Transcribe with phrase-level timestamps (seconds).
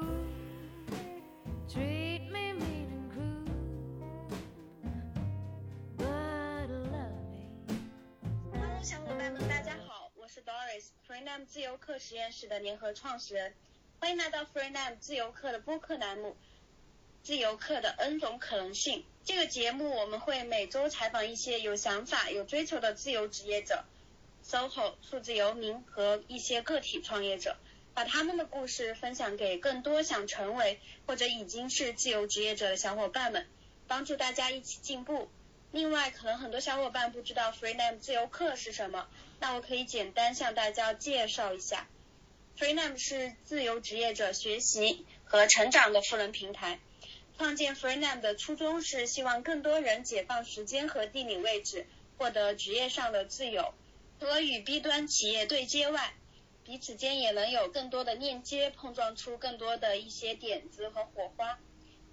[0.00, 0.14] Hello，
[8.82, 13.54] 小伙伴们，大家好，我是 Doris，Freename 自由课实验室的联合创始人，
[13.98, 16.28] 欢迎来到 freenam 自由课的播客栏目
[17.24, 19.00] 《自由课的 N 种可能性》。
[19.24, 23.84] 这个节目我们会每周采访一些有想法、有追求的自由职业者、
[24.44, 27.56] SOHO 数字游民和一些个体创业者，
[27.98, 33.44] 把他们的故事分享给更多想成为或者已经是自由职业者的小伙伴们，
[33.88, 35.28] 帮助大家一起进步。
[35.72, 39.08] 另外，可能很多小伙伴不知道 Freename 自由课是什么，
[39.40, 41.88] 那我可以简单向大家介绍一下。
[42.56, 46.78] Freename 是自由职业者学习和成长的赋能平台。
[47.36, 51.84] 创建 Freename 的初衷是希望更多人解放时间和地理位置，
[52.16, 53.74] 获得职业上的自由。
[54.20, 56.14] 除了与 B 端企业对接外，
[56.68, 61.58] 彼此间也能有更多的链接，碰撞出更多的一些点子和火花。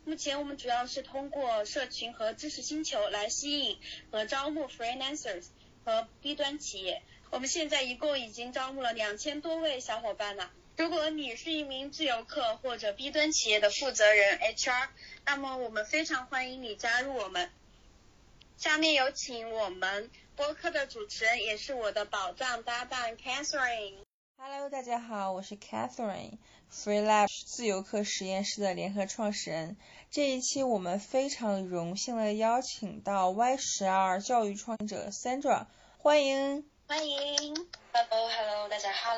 [0.06, 3.78] 目前我们主要是通过社群和知识星球来吸引
[4.12, 5.47] 和招募 freelancers
[5.84, 7.03] 和 B 端企业。
[7.31, 10.53] 我们现在一共已经招募了两千多位小伙伴了。
[10.78, 14.88] 如果你是一名自由客或者 B 端企业的负责人 HR，
[15.25, 17.52] 那么我们非常欢迎你加入我们。
[18.56, 23.95] 下面有请我们播客的主持人，也是我的宝藏搭档 Catherine。
[24.38, 29.78] Hello，大家好，我是 Catherine，FreeLab 自由课实验室的联合创始人。
[30.11, 36.69] 这一期我们非常荣幸的邀请到 Y 十二教育创业者 Sandra，欢迎。
[36.88, 37.67] 欢迎。
[37.94, 39.11] Hello Hello，大家好。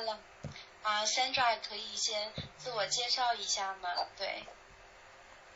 [0.83, 3.89] 啊、s a n d r a 可以先自我介绍一下吗？
[4.17, 4.43] 对。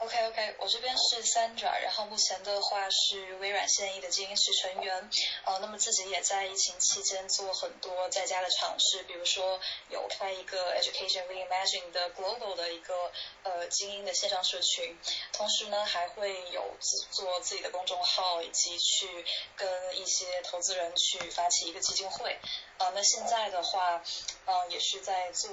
[0.04, 5.10] OK OK，我这边是 Sandra，然后目前的话是微软现役的精英室成员，
[5.46, 9.60] 呃，那么自己也在疫情期间做很多在家的尝试，比如说
[9.92, 13.12] 有开一个 Education Reimagine 的 Global 的一个
[13.44, 14.98] 呃精英的线上社群，
[15.34, 19.08] 同时呢还会有自做自己的公众号，以及去
[19.56, 22.40] 跟一些投资人去发起一个基金会。
[22.82, 24.02] 呃，那现在的话，
[24.48, 25.52] 嗯，也是在做，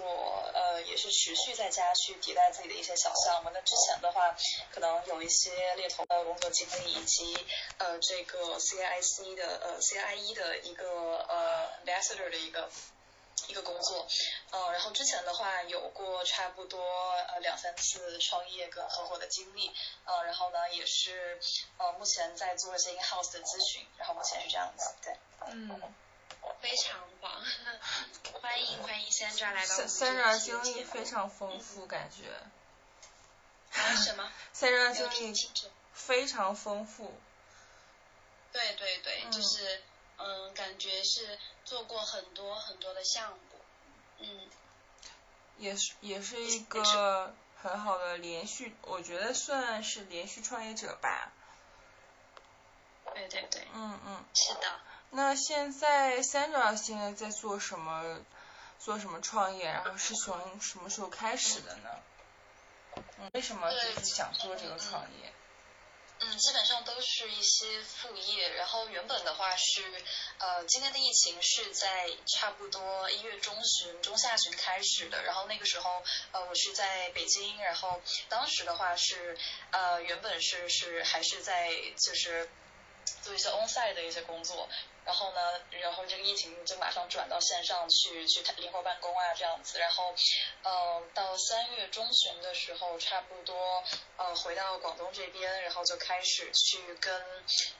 [0.54, 3.50] 呃，也是持续在家去迭代自己的一些小项目。
[3.52, 4.34] 那之前的话，
[4.72, 7.36] 可能有一些猎头的工作经历，以及
[7.76, 12.70] 呃这个 CIC 的呃 CIE 的一个呃 ambassador 的一个。
[13.46, 14.06] 一个工作，
[14.50, 16.82] 呃，然后之前的话有过差不多
[17.28, 19.70] 呃两三次创业跟合伙的经历，
[20.04, 21.38] 呃，然后呢也是
[21.78, 25.14] 呃目前在做一些 house 的咨询，然后目前是这样子，对。
[25.46, 25.80] 嗯
[26.60, 27.30] 非常棒，
[28.40, 32.32] 欢迎欢迎 Sandra 来到我们这，Sandra 一期的经历非常丰富，感觉
[33.78, 34.30] 啊什么
[34.60, 35.50] 没有经历。
[35.92, 37.18] 非常丰富。
[38.52, 39.82] 对对对，嗯就是
[40.16, 43.38] 嗯，感觉是做过很多很多的项目，
[44.18, 44.48] 嗯，
[45.58, 51.32] 也是也是一个很好的连续，我觉得算是连续创业者吧。
[53.14, 54.24] 对对对，嗯嗯。
[54.34, 54.80] 是的。
[55.10, 58.20] 那现在 Sandra 现在在做什么？
[58.78, 59.64] 做什么创业？
[59.64, 61.90] 然后是从什么时候开始的呢？
[62.94, 65.32] 嗯，为什么就是想做这个创业？
[66.20, 68.54] 嗯，基本上都是一些副业。
[68.54, 69.82] 然后原本的话是，
[70.38, 75.24] 呃，今天的疫情是在差不多一月中旬、中下旬开始的。
[75.24, 79.36] 然后那个时候，呃，我是在北京，然后当时的话是，
[79.72, 82.48] 呃，原本是是还是在就是
[83.22, 84.68] 做一些 onsite 的一些工作。
[85.04, 90.14] 然后呢，然后这个疫情就马上转到线上去去灵活办公啊这样子，然后，
[90.62, 93.82] 呃，到三月中旬的时候，差不多
[94.18, 97.24] 呃回到广东这边，然后就开始去跟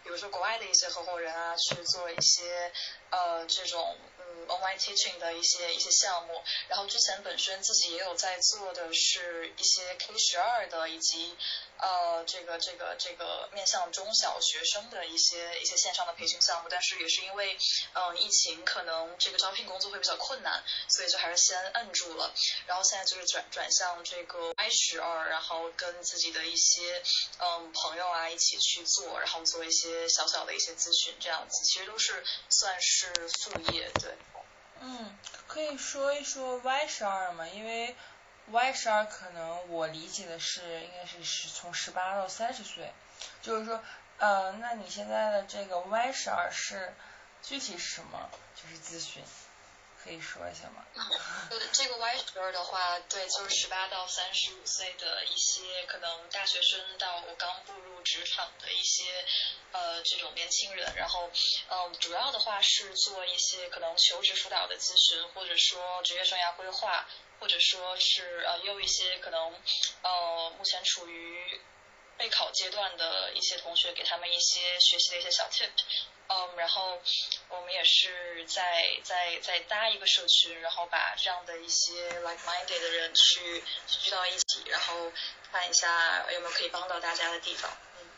[0.03, 2.73] 比如说国外的一些合伙人啊去做一些
[3.11, 11.37] 呃这种嗯 online teaching 的一些一些项目，然后之前本身自己也有在做的是一些 K 十二的以及
[11.79, 17.57] 呃这个这个这个面向中小学生的一些一些线上的培训项目，但是也是因为
[17.95, 22.33] 嗯、疫情可能这个招聘工作会比较困难，所以就还是先摁住了，
[22.67, 27.03] 然后现在就是转转向这个 I 十二，然后跟自己的一些
[27.39, 34.17] 嗯朋友啊一起去做，然后做一些小小的一些咨询这样子，其实都是算是副业，对。
[34.81, 37.49] 嗯，可以说一说 Y 十二吗？
[37.49, 37.97] 因为
[38.51, 42.93] Y 十二可能我理解的是应该是是从十八到三十岁，
[43.43, 43.83] 就是说，
[44.19, 46.95] 呃，那你现在的这个 Y 十二是
[47.43, 48.31] 具体是什么？
[48.57, 49.23] 就是咨询，
[50.03, 50.85] 可以说一下吗？
[51.73, 59.05] 这个 Y 十二的话，对，就是十八到三十五岁的一些可能大学生到我刚步入职场的一些
[59.73, 61.31] 呃这种年轻人，然后
[61.69, 67.07] 嗯、主要的话是做一些可能求职辅导的咨询，或者说职业生涯规划，
[67.41, 69.55] 或者说是呃，也有一些可能
[70.03, 71.61] 呃，目前处于
[72.17, 75.71] 备考阶段的一些同学，给他们一些学习的一些小 tip。
[76.31, 77.01] 嗯，然后
[77.49, 85.11] 我们也是在在在搭一个社群，然后把这样的一些 like-minded 的人去聚到一起，然后
[85.51, 87.71] 看一下有没有可以帮到大家的地方。
[87.99, 88.11] 嗯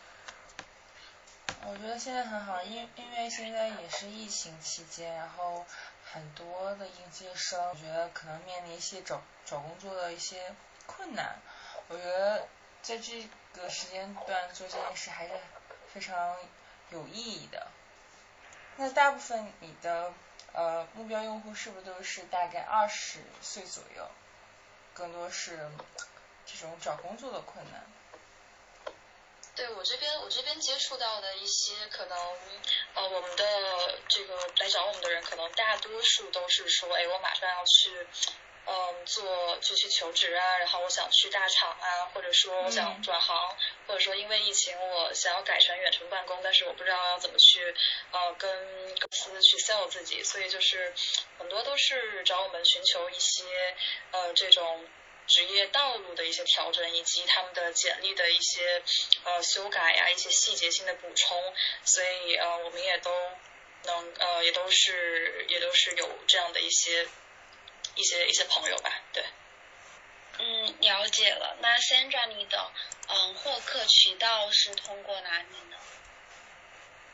[1.68, 5.66] 我觉得现在很好，因因为现在也是疫情期间，然后
[6.12, 10.54] 很多的应届生，我觉得可能面临一些找找工作的一些
[10.86, 11.38] 困难。
[11.88, 12.48] 我觉得
[12.82, 15.34] 在这个时间段做这件事还是
[15.92, 16.36] 非常
[16.90, 17.68] 有意义的。
[18.76, 20.12] 那大部分你的
[20.52, 24.10] 呃目标用户是不是都是大概二十岁左右？
[24.94, 25.70] 更多是
[26.44, 27.82] 这种找工作的困难。
[29.56, 32.18] 对我这边，我这边接触到的一些可能，
[32.94, 38.06] 呃，我们的这个来找我们的人，可能大多数都是说，哎，我马上要去，
[38.66, 43.56] 嗯，做就去求职啊，然后我想去大厂啊，或者说我想转行，
[43.86, 47.74] 或者说因为疫情我想要改成远程办公，但是我不知道要怎么去，
[48.12, 48.50] 呃，跟
[48.98, 50.94] 公司去 sell 自己，所以就是
[51.38, 53.44] 很多都是找我们寻求一些，
[54.12, 54.88] 呃，这种。
[55.30, 58.82] 职业道路的一些调整，以及他们的简历的一些
[59.24, 61.54] 呃修改呀，一些细节性的补充，
[61.84, 63.10] 所以呃我们也都
[63.84, 67.06] 能呃也都是也都是有这样的一些
[67.94, 69.24] 一些一些朋友吧，对。
[70.38, 71.56] 嗯，了解了。
[71.60, 72.70] 那 Sandra，你的
[73.08, 75.76] 嗯获客渠道是通过哪里呢？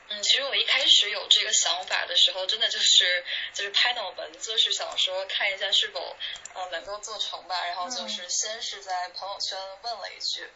[0.08, 6.16] 嗯，其实我一开始有这个想法的时候，真的就是就是拍脑门，就是想说看一下是否
[6.54, 7.66] 呃能够做成吧。
[7.66, 10.48] 然后就是先是在朋友圈问了一句，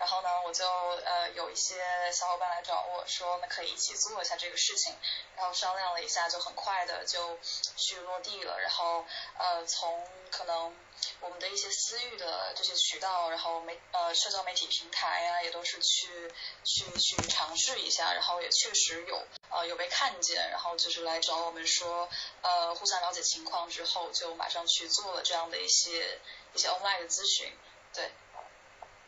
[0.00, 1.76] 然后呢我就呃有一些
[2.12, 4.96] 小伙伴来找我说，那可以一起做一下这个事情。
[5.36, 7.38] 然后商量了一下，就很快的就
[7.76, 8.58] 去落地了。
[8.58, 9.04] 然后
[9.38, 10.74] 呃从可能。
[11.22, 16.30] 我们的一些私域的这些渠道，然后媒呃社交媒体平台呀，也都是去
[16.62, 22.06] 去去尝试一下，然后也确实有呃有被看见，然后就是来找我们说
[22.42, 26.18] 呃互相了解情况之后，就马上去做了这样的一些
[26.52, 27.50] 一些 online 的咨询，
[27.94, 28.10] 对。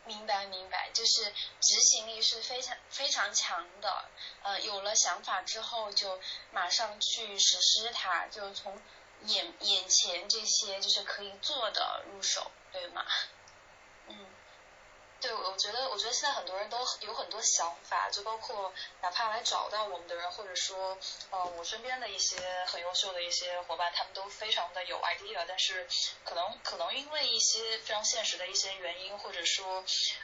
[0.05, 1.23] 明白明白，就是
[1.59, 4.05] 执行力是非常非常强的，
[4.43, 6.19] 呃有了想法之后就
[6.51, 8.81] 马上去实施它，就从。
[9.25, 13.05] 眼眼前这些就是可以做的入手，对吗？
[15.23, 18.69] 对，我觉得，我觉得现在很多人都有很多想法，就包括
[19.01, 20.97] 哪怕来找到我们的人，或者说，
[21.31, 22.35] 呃，我身边的一些
[22.67, 25.87] 很优秀的一些伙伴，他们都非常的有 idea，但是
[26.25, 29.81] 可能可能因为一些非常现实的一些原因，或者说，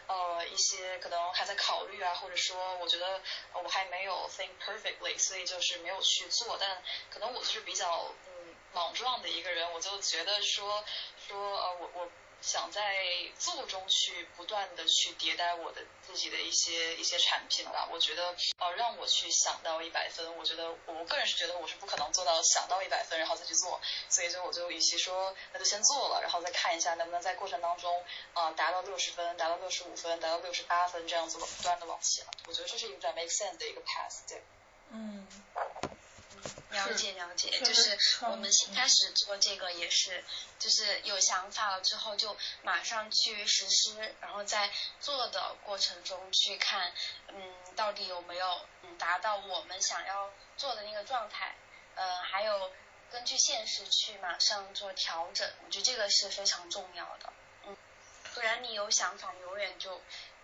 [0.08, 3.22] 呃，一些可能还在考虑啊，或者说，我觉得
[3.54, 8.54] 我还没有 think perfectly，所以就是没有去做，但可能我就是比较嗯。
[8.72, 10.84] 莽撞的一个人，我就觉得说
[11.28, 12.08] 说呃，我我
[12.42, 12.82] 想在
[13.38, 17.88] 做中去不断的去迭代我的自己的一些一些产品吧。
[17.92, 28.04] 我觉得呃，让我去想到一百分，我觉得我个人是觉得我是不可能做到想到一百分然后再去做，所以就我就与其说那就先做了，然后再看一下能不能在过程当中
[28.34, 32.26] 啊达到六十分，达到六十五分，达到六十八分这样子不断的往前。
[32.48, 34.42] 我觉得这是一个比较 make sense 的一个 path，对。
[34.92, 35.28] 嗯。
[36.88, 40.24] 了解了解，就是我们新开始做这个也是，
[40.58, 46.92] 就是有想法了之后就马上去实施，然后在做的过程中去看，
[47.28, 51.56] 嗯，到底有没有嗯达到我们想要做的那个状态，
[51.96, 52.72] 呃，还有
[53.12, 57.34] 根据现实去马上做调整，我觉得这个是非常重要的，
[57.66, 57.78] 嗯，
[58.34, 60.02] 不然你有想法，永远就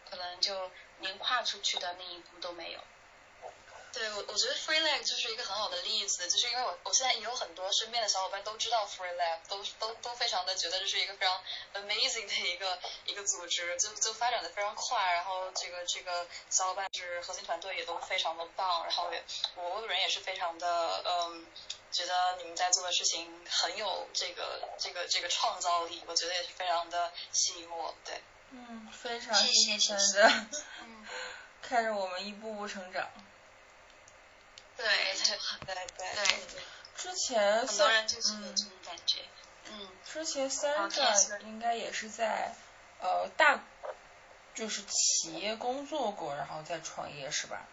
[0.09, 2.83] 可能就连跨出去的那一步都没有。
[3.95, 11.41] 对我，我觉得 Free Lab 就是一个很好的例子，就是因为我我现在也有很多身边的小伙伴都知道 Free Lab，都都都非常的觉得这是一个非常
[11.75, 19.23] amazing 的一个一个组织，就就发展的非常快，然后这个这个小伙伴是核心团队也都非常的棒，然后也
[19.55, 21.45] 我个人也是非常的嗯，
[21.93, 28.21] 觉得你们在做的事情很有这个这个这个创造力，我觉得也是非常的吸引我，对，
[28.51, 30.47] 嗯，非常兴奋的，
[30.81, 31.07] 嗯，
[31.61, 33.09] 看着我们一步步成长。
[34.77, 35.75] 对对对
[36.53, 36.61] 对，
[36.97, 39.19] 之前很多人就是有这种感觉，
[39.71, 39.89] 嗯。
[40.11, 42.53] 之前三个应该也是在
[42.99, 43.63] 呃大，
[44.53, 47.65] 就是企业工作过，然后再创业是吧？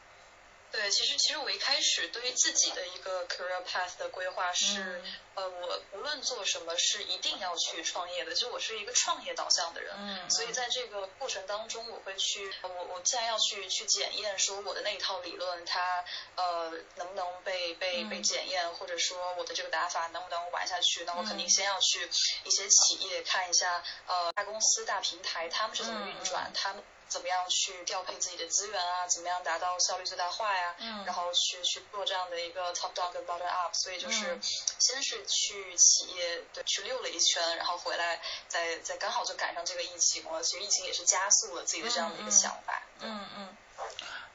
[0.72, 5.14] 对，其实其实我一开始对于自己的一个 career path 的规划是，嗯。
[5.34, 16.04] 呃，我无论做什么是一定要去创业的，就我是一个创业导向的人，嗯所以在这个过程当中，我会去，呃我我既然要去去检验说我的那一套理论它
[16.36, 18.08] 呃能不能被被嗯。
[18.10, 21.50] 被检验，或者说我的这个打法能不能玩下去，那我肯定嗯。
[21.50, 22.08] 先要去
[22.44, 26.82] 一些企业看一下，呃，大公司大平台他们是怎么运转，他们。
[27.12, 29.07] 怎么样去调配自己的资源啊？
[29.07, 30.75] 怎么样达到效率最大化呀？
[30.78, 34.40] 嗯然后去去做这样的一个 top down 跟 bottom up，所以就是嗯
[34.78, 40.42] 先是去企业对去溜了一圈，然后回来再再刚好就赶上这个疫情了。
[40.42, 42.83] 其实疫情也是加速了自己的这样的一个想法。
[43.00, 43.57] 嗯嗯。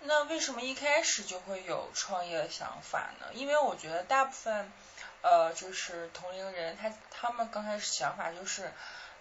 [0.02, 3.28] 那为什么一开始就会有创业的想法呢？
[3.34, 4.72] 因为我觉得大部分
[5.22, 8.72] 呃就是同龄人，他他们刚开始想法就是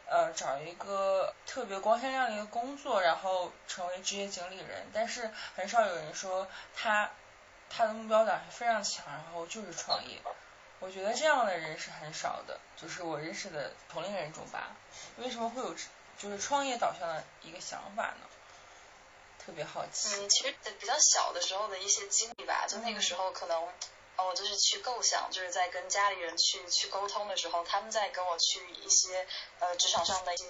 [0.08, 7.10] 呃找一个特别光鲜亮丽的工作，然后成为职业经理人，但是很少有人说他
[7.68, 10.20] 他的目标感非常强，然后就是创业。
[10.78, 14.76] 我觉得这样的人是很少的，就是我认识的同龄人中吧。
[15.16, 15.74] 为什么会有
[16.18, 18.26] 就是创业导向的一个想法呢？
[19.38, 20.14] 特别好奇。
[20.16, 23.68] 嗯，其实比较小的时候的一些经历吧，就那个时候可能。
[24.16, 29.26] 哦，就是去构想，就是在跟家里人去去沟通的时候，他们在跟我去一些
[29.60, 30.44] 呃职场上的一些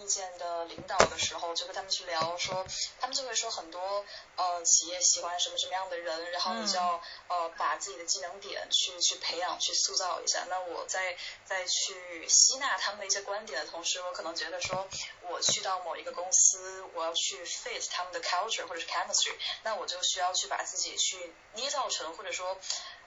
[0.00, 2.64] 意见的领导的时候，就跟他们去聊说，
[3.00, 4.04] 他们就会说很多
[4.36, 10.44] 呃企业喜欢什么什么样的人，然后你就要、呃把自己的技能点去去培养去塑造一下。
[10.48, 14.86] 那我在在去吸纳他们的一些观点的同时，我可能觉得说，
[15.22, 22.56] 我去到某一个公司，我要去 fit 他们的 culture 或者是 chemistry，那我就需要去把自己去捏造成或者说。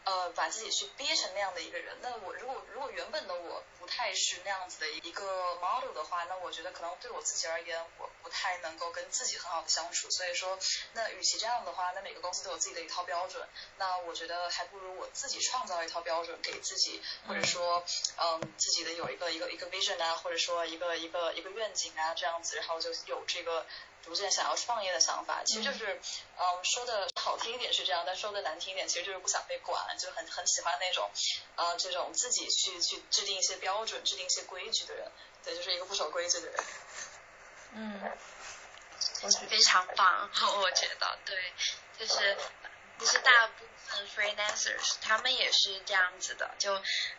[0.03, 10.09] 呃，把自己去憋成那样的一个人，那我如果如果原本的我不太是那样子的一个 model 的话，那我觉得可能对我自己而言，我不太能够跟自己很好的相处。
[10.09, 10.57] 所以说，
[10.93, 17.83] 那与其这样的话，那每个公司都有自己的一套标准，那我觉得还不如我自己创造一套标准给自己，或者说，
[18.17, 23.65] 嗯，自己的有一个一个一个 vision 啊，或者说一个一个一个愿景啊，这样子，然后就有这个。
[24.03, 25.99] 逐渐想要创业的想法，其实就是，
[26.37, 31.09] 嗯，说的好听一点是这样，但说的难听一点，其实就是不想被管，就很很喜欢那种，
[31.55, 35.11] 呃，这种自己去去制定一些标准、制定一些规矩的人，
[35.43, 36.63] 对，就是一个不守规矩的人。
[37.73, 38.11] 嗯，
[39.49, 40.29] 非常棒，
[40.59, 41.53] 我觉得 对，
[41.99, 42.37] 就是
[42.99, 46.75] 其实大部分 freelancers 他们也是这样子的，就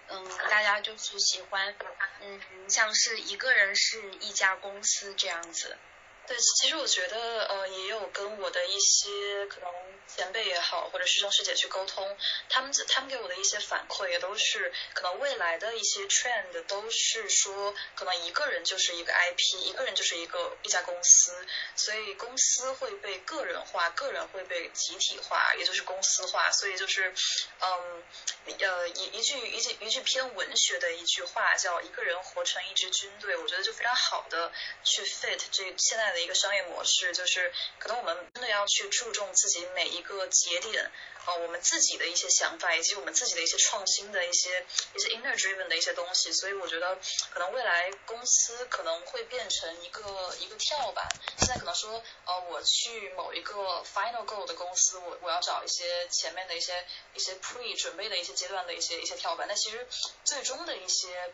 [0.08, 1.74] 嗯，大家就是喜欢
[2.20, 5.78] 嗯，像是一个人是一家公司这样子。
[6.26, 9.08] 对，其实我觉得呃，也有跟我的一些
[9.46, 9.68] 可能
[10.06, 12.16] 前辈也好，或者师兄师姐去沟通，
[12.48, 27.12] 他们他们给我的一些反馈也都是可能未来的一些 trend 都是说，可能一个人就是一个 IP，一个人就是一个一家公司，所以公司会被个人化，个人会被集体化，也就是公司化，所以就是
[27.60, 28.02] 嗯
[28.60, 34.52] 呃一一句一句一句偏文学的一句话叫一个人活成一支军队，我觉得就非常好的
[34.84, 36.12] 去 fit 这现在。
[36.12, 40.90] 的一个商业模式，就是可能我们真的要去注重自己每一个节点，
[41.26, 46.32] 呃，我们自己的一些想法，以及我们自己的一些创新的一些一些 inner driven 的一些东西。
[46.32, 46.98] 所以我觉得，
[47.30, 50.02] 可能未来公司可能会变成一个
[50.40, 51.06] 一个跳板。
[51.38, 56.84] 现在可能说，呃，我去某一个 final goal 的公司，我我要找一些前面的一些
[57.14, 59.46] 一些 pre 准备的一些阶段的一些一些跳板。
[59.48, 59.86] 但其实
[60.24, 61.32] 最终的一些。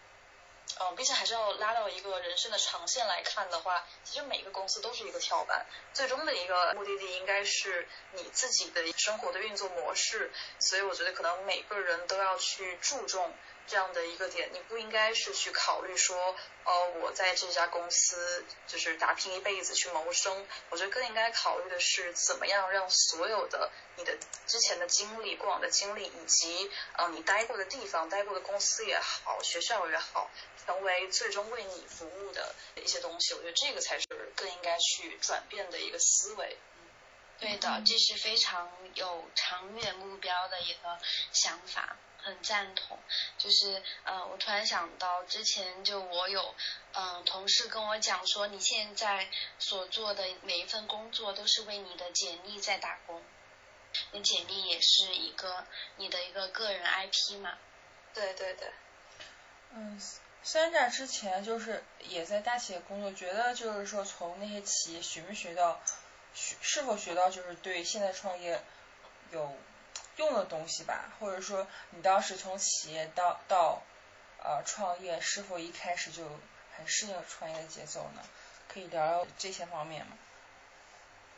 [0.81, 10.31] 嗯，毕竟还是要拉到一个人生的长线来看的话，其实每个公司都是一个跳板，最终的一个目的地应该是你自己的生活的运作模式。
[10.61, 13.35] 所以我觉得可能每个人都要去注重
[13.69, 16.35] 这样的一个点，你不应该是去考虑说，
[16.65, 20.47] 呃，我在这家公司就是打拼一辈子去谋生。
[20.71, 30.31] 我觉得更应该考虑的是怎么样让所有的你的之前的经历、过往的经历，以及呃你待过的地方、待过的公司也好、学校也好。
[30.67, 34.07] 成为最终为你服务的一些东西，我觉得这个才是
[34.37, 36.59] 更应该去转变的一个思维。
[37.41, 40.99] 对的，这是非常有长远目标的一个
[41.33, 42.99] 想法，很赞同。
[43.39, 46.55] 就是呃，我突然想到，之前就我有
[46.93, 53.23] 嗯、呃、同事跟我讲说，你现在所做的每一份工作都是为你的简历在打工，
[54.13, 57.57] 你简历也是一个你的一个个人 IP 嘛。
[58.15, 58.71] 对对对。
[59.73, 60.01] 嗯。
[60.41, 65.81] 三战之前就是也在大企业工作，觉得就是说从那些企业学没学到，
[66.33, 68.63] 学是否学到就是对现在创业
[69.33, 69.57] 有
[70.19, 73.83] 用的东西吧，或者说你当时从企业到到
[74.43, 76.25] 呃创业，是否一开始就
[76.77, 78.23] 很适应创业的节奏呢？
[78.69, 80.19] 可以聊聊这些方面吗？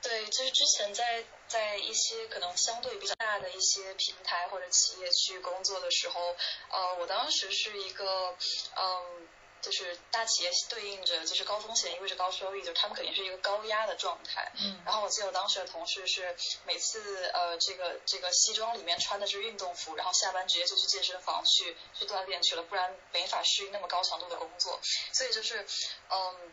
[0.02, 6.34] 对，就是之前在在一些可能相对比较大的一些平台或者企业去工作的时候，
[6.70, 8.36] 呃，我当时是一个
[8.76, 9.28] 嗯。
[9.60, 14.50] 就是大企业对应着就是高风险意味着高收益，就是他们肯定是一个高压的状态。
[14.60, 14.82] 嗯。
[14.84, 16.34] 然后我记得我当时的同事是
[16.66, 24.80] 每次呃这个这个西装里面穿的是运动服，然后下班直接就去健身房去去锻炼去了，不然没法适应那么高强度的工作。
[25.12, 25.66] 所以就是
[26.10, 26.52] 嗯，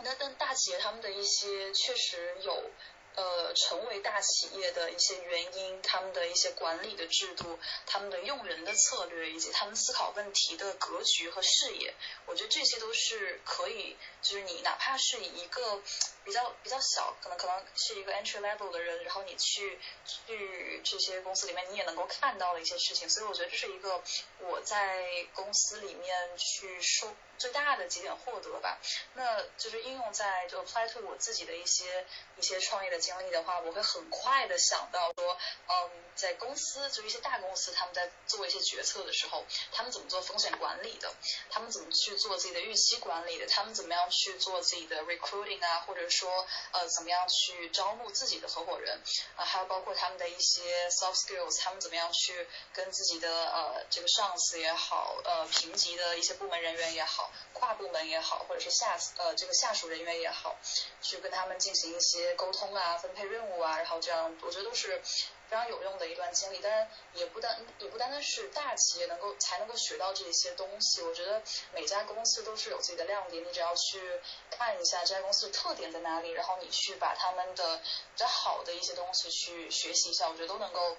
[0.00, 2.70] 那但大企业他们的一些确实有。
[3.14, 11.94] 呃，成为大企业的一些原因，他们的一些管理的制度，他们的用人的策略，以及他们思考问题的格局和视野，
[12.26, 15.82] 我觉得这些都是可以，就是你哪怕是一个
[16.24, 23.08] 比较比较小，可能可能是一个 entry level 的人，然后你去去这些公司里面，你也能够看到的一些事情。
[23.10, 24.02] 所以我觉得这是一个
[24.40, 28.78] 我在公司里面去收最大的几点获得吧。
[29.14, 32.06] 那就是应用在就 apply to 我自己的一些
[32.38, 33.02] 一些创业的。
[33.02, 35.36] 经历的话，我会很快的想到说，
[35.66, 41.12] 嗯，在公司就一些大公司，他们在做一些决策的时候，他们怎么做风险管理的，
[41.50, 49.00] 他们怎么去做自己的预期管理的，他们怎么样去做自己的 recruiting 啊，或者说呃怎么样去招募自己的合伙人
[49.34, 57.21] 啊，还有包括他们的一些 soft skills，他们怎么样去跟自己的呃这个上司也好，呃评级的一些部门人员也好，
[57.52, 60.56] 跨部门也好，或者是下呃这个下属人员也好，
[61.00, 62.98] 去跟他们进行一些沟通啊。
[62.98, 65.00] 分配任务啊，然后这样，我觉得都是
[65.48, 66.58] 非常有用的一段经历。
[66.60, 71.02] 当然，也不单也不单单是大企业能够才能够学到这些东西。
[71.02, 71.42] 我觉得
[71.74, 80.96] 每家公司都是有自己的亮点，你只要去看一下这家公司的特点在哪里，然后你去把他们的比较好的一些东西去学习一下，我觉得都能够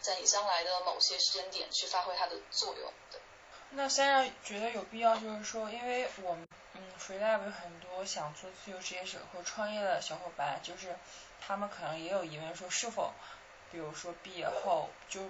[0.00, 2.92] 在你将来的某些时间点去发挥它的作用。
[3.70, 10.96] 那虽然觉得有必要，就是说，因为我们嗯，FreeLab 有很多想做自由职业者或创业的小伙伴，就是
[11.46, 13.12] 他们可能也有疑问，说是否，
[13.70, 15.20] 比如说毕业后就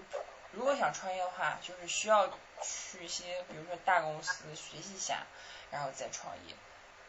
[0.52, 2.28] 如果想创业的话，就是需要
[2.62, 5.26] 去一些，比如说大公司学习一下，
[5.71, 6.54] 然后再创业，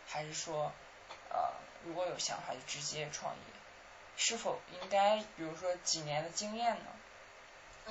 [0.08, 0.72] 还是说
[1.30, 1.54] 呃
[1.86, 3.42] 如果有想法就直接创业，
[4.18, 6.86] 是否应该比如说几年的经验呢？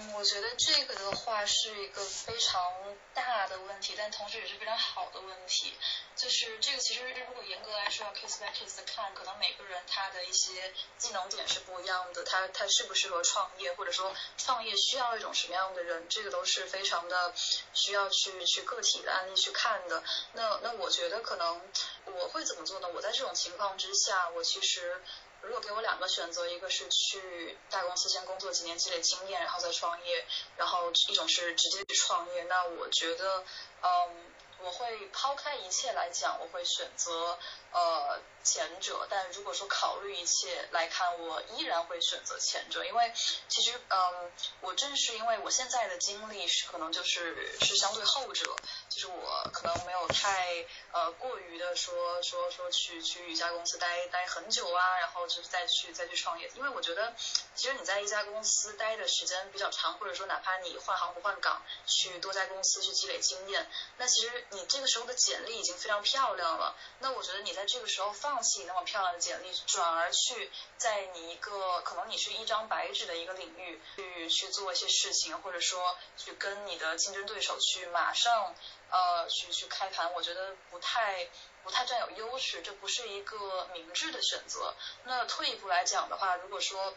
[0.00, 2.72] 嗯，我觉得这个的话是一个非常
[3.14, 5.74] 大的问题，但同时也是非常好的问题。
[6.14, 17.34] 就是这个其实如果严格来说要 case by case 的看，可能每个人他的一些技能点是不一样的，他他适不适合创业，或者说创业需要一种什么样的人，这个都是非常的
[17.74, 20.04] 需要去去个体的案例去看的。
[20.34, 21.60] 那那我觉得可能
[22.04, 22.88] 我会怎么做呢？
[22.94, 25.02] 我在这种情况之下，我其实。
[25.48, 30.26] 如果给我两个选择，一个是去大公司先工作几年积累经验，然后再创业，
[30.58, 32.42] 然后一种是直接去创业。
[32.44, 33.42] 那我觉得，
[33.82, 37.38] 嗯，我会抛开一切来讲，我会选择
[37.72, 38.20] 呃。
[38.48, 43.12] 前者，但如果说考虑一切来看，我依然会选择前者，因为
[43.46, 44.32] 其实，嗯，
[44.62, 48.56] 我正是因为我现在的经历是可能就是是相对后者，
[48.88, 57.14] 就是我可能没有太呃过于的说说说去去一家公司待待很久啊，然后就是再去再去创业，因为我觉得
[57.54, 68.37] 其实你在一家公司待的时间比较长，或者说哪怕你换行不换岗，去多家公司去积累经验，那其实你这个时候的简历已经非常漂亮了，那我觉得你在这个时候放。
[68.38, 78.54] 放弃那么漂亮的简历，转而去在你一个可能你是一张白纸的一个领域去去做一些事情，或者说去跟你的竞争对手去马上
[78.92, 81.28] 呃去去开盘，我觉得不太
[81.64, 84.72] 不太占有优势，这不是一个明智的选择。
[85.02, 86.94] 那退一步来讲的话，如果说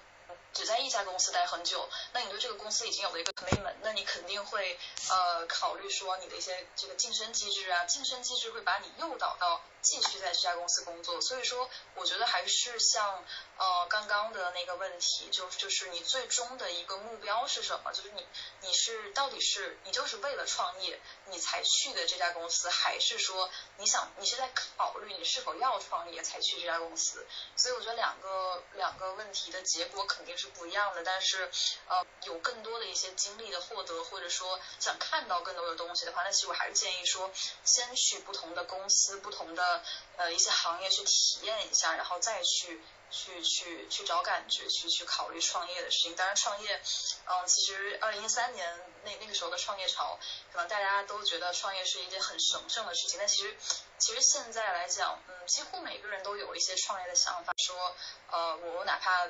[0.54, 4.78] 只在一家公司待很久，那你对这个公司已经有了一个 commitment，那你肯定会
[5.10, 9.60] 呃考虑说你的一些这个晋升机制啊，晋升机制会把你诱导到。
[9.82, 13.24] 继续在这家公司工作，所以说我觉得还是像
[13.58, 17.92] 呃刚刚的那个问题，就就是你最终的一个目标是什么？
[17.92, 18.26] 就是你
[18.62, 27.26] 你是到底是你就是为了创业你才去的这家公司，还是说你想你是在考虑你是否要创业才去这家公司？
[27.56, 31.50] 所以我觉得两个两个问题的结果肯定是不一样的，但是
[31.88, 37.32] 呃有更多的一些经历的获得，或者说想看到更多的东西的话，那其实我还是建议说
[37.64, 39.71] 先去不同的公司，不同的。
[40.18, 46.16] 呃，一些行业去体验一下，然后再去去去去找感觉，去去考虑创业的事情。
[46.16, 46.82] 当然，创业，
[47.26, 50.20] 嗯，其实二零一三年那那个时候的创业潮，
[50.52, 53.20] 可能大家都觉得创业是一件很神圣的事情。
[53.20, 53.56] 但其实，
[53.98, 57.96] 其实现在来讲，嗯，几乎每个人都有一些创业的想法，说，
[58.32, 59.28] 呃，我哪怕。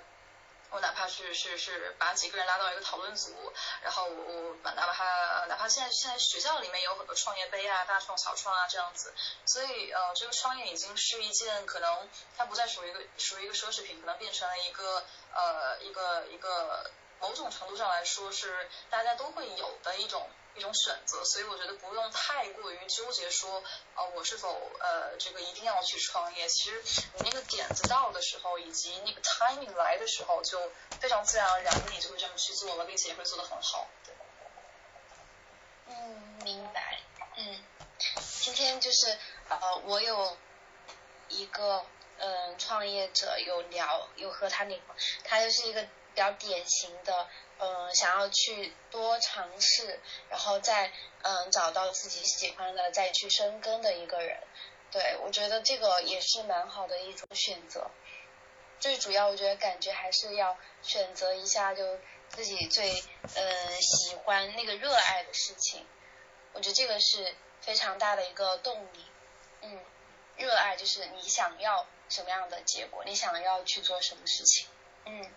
[0.71, 3.51] 我哪怕是是是把几个人拉到一个讨论组，
[3.83, 9.13] 然后我我哪怕哪怕现在现在学校里面有很多创业杯啊、大创、小创啊这样子，
[9.45, 15.03] 所以呃，这个创业已经是一件可能它不再属于一个属于一个奢侈品，可能变成了一个
[15.33, 20.29] 呃一个一个某种程度上来说是大家都会有的一种。
[20.53, 23.63] 一种选择，所以我觉得不用太过于纠结说，
[23.95, 24.49] 呃，我是否
[24.81, 26.47] 呃这个一定要去创业。
[26.49, 26.83] 其实
[27.15, 30.59] 你那个点子到的时候，以及那个 timing 来的时候，就
[30.99, 33.87] 非常自然而然的你就会这么去做了，并且也会做得很好。
[35.87, 35.93] 嗯，
[36.43, 36.99] 明白。
[37.37, 37.65] 嗯，
[38.43, 40.37] 今天就是呃，我有
[41.29, 41.85] 一个
[42.17, 44.77] 嗯创业者有聊，有和他聊，
[45.23, 47.27] 他就是一个比较典型的。
[47.63, 54.39] 嗯，想要去多尝试，然后再嗯找到自己喜欢的，再去深耕的一个人，
[54.91, 57.91] 对我觉得这个也是蛮好的一种选择。
[58.79, 63.03] 最主要，我觉得感觉还是要选择一下就自己最
[63.35, 65.85] 嗯喜欢那个热爱的事情，
[66.53, 69.05] 我觉得这个是非常大的一个动力。
[69.61, 69.79] 嗯，
[70.35, 74.67] 热爱就是你想要什么样的结果，你想要去做什么事情。
[75.05, 75.31] 嗯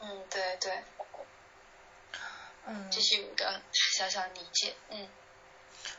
[0.00, 0.82] 嗯，对对。
[2.66, 4.74] 嗯，这是我的小小理解。
[4.90, 5.08] 嗯，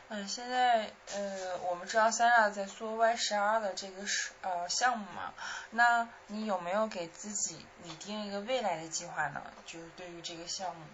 [0.08, 5.34] 嗯，现在呃，我们知道三亚在做 Y 十二的这个是呃项目嘛，
[5.70, 9.42] 那你有没有给自己拟定一个未来的计划呢？
[9.66, 10.84] 就是对于这个项目。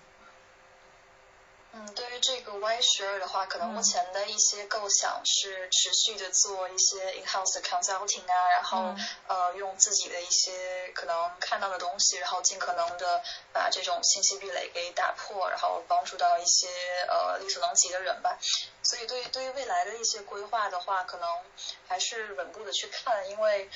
[1.74, 8.94] 嗯，对于这个 Y 十二的话，可能目前的一些构想是持续的做一些 in-house consulting 啊，然后
[9.26, 16.68] 呃用自己的一些可能看到的东西，然后尽可能的把这种信息壁垒给打破，然后帮助到一些
[17.06, 18.38] 呃力所能及的人吧。
[18.88, 21.28] 所以对于对于未来的一些规划的话，可能
[21.86, 23.68] 还是稳步的去看，因为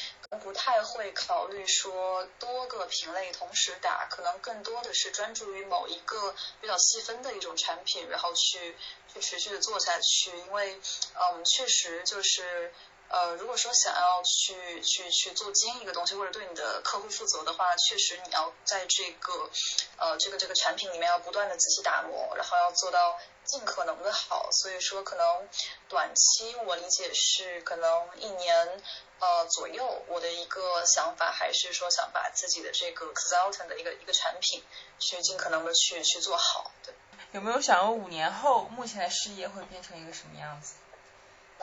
[0.42, 8.74] 不太会考虑说多个品类同时打，可能更多的是专注于某一个比较细分的一种产品，然后去
[9.12, 10.30] 去持续的做下去。
[10.38, 10.80] 因为
[11.20, 12.72] 嗯，确实就是
[13.12, 19.50] 呃，如果说想要去去去做精一个东西，或者对你的客户负责的话，确实你要在这个
[19.98, 23.18] 呃这个这个产品里面要不断的仔细打磨，然后要做到。
[23.44, 25.48] 尽可能的好，所以说可能
[25.88, 28.80] 短期我理解是可能一年
[29.18, 34.62] 呃左右，我的一个想法还是说想把自己的这个 consultant 的一个一个产品
[35.00, 36.70] 去尽可能的去去做好。
[36.84, 36.94] 对，
[37.32, 40.74] 有没有想过五年后目前的事业会变成一个什么样子？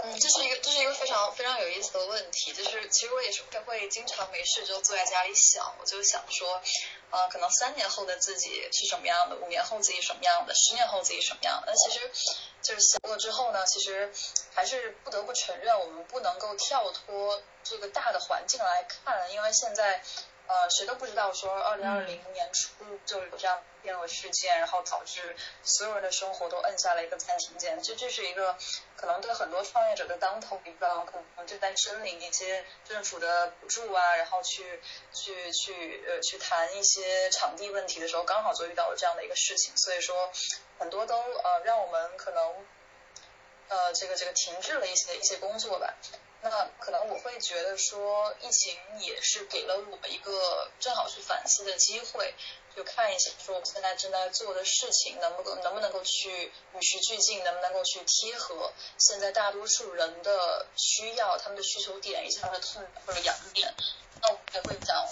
[0.04, 6.62] 嗯，这是一个这是一个非常非常有意思的问题，就是其实我也是会会经常没事就坐在家里想，我就想说，
[7.12, 11.72] 呃，可能三年后的自己是什么样的，五年后自己什么样的，十年后自己什么样的。
[11.72, 12.12] 那其实
[12.62, 14.12] 就是想过之后呢，其实
[14.54, 20.04] 还是不得不承认，我们不能够跳脱这个大的环境来看，因为现在。
[20.50, 22.74] 呃，谁都不知道说二零二零年初
[23.06, 27.80] 就有这样变恶事件，然后导致所有人的生活都摁下了一个暂停键。
[27.84, 28.58] 这这是一个
[28.98, 34.82] 可能对很多创业者的当头一棒，可能就在申领一些政府的补助啊，然后去
[35.14, 39.78] 去去呃去谈一些场地问题的时候，刚好就遇到了这样的一个事情。
[39.78, 40.32] 所以说，
[40.80, 42.66] 很多都呃让我们可能
[43.68, 45.94] 呃这个这个停滞了一些一些工作吧。
[46.42, 52.34] 那可能我会觉得说，疫情也是给了我一个正好去反思的机会，
[52.76, 63.74] 就看一下说我们现在正在做的事情能不能能不能够去与时俱进，能不能够去贴合现在大多数人的需要，他们的需求点以及他们的痛或者痒点。
[64.22, 65.06] 那我也会讲，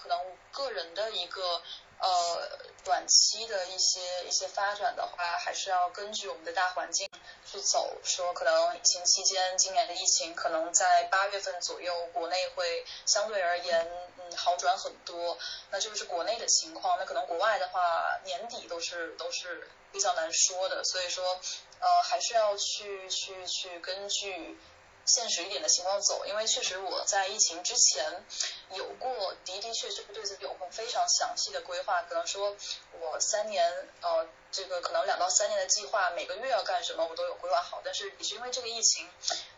[0.00, 0.18] 可能
[0.52, 1.62] 个人的一个。
[2.00, 7.08] 呃，短期的一些一些发展的话，还是要根据我们的大环境
[7.50, 7.96] 去走。
[8.02, 15.38] 说可能疫情期间，今年的疫情可能在八月份左右，国内会相对而言，嗯，好转很多。
[15.70, 16.98] 那就是国内的情况。
[16.98, 20.84] 那可能国外的话，年底都是都是比较难说的。
[20.84, 21.40] 所以说，
[21.80, 24.58] 呃，还是要去去去根据。
[25.06, 28.24] 现实一点的情况走，因为确实我在疫情之前
[28.72, 32.56] 有过的的确确对自己有过非常详细的规划，可能说
[33.00, 39.08] 我三年呃这个可能两到三年的计划，每个月要干什么我都有规划好，但是也是因为这个疫情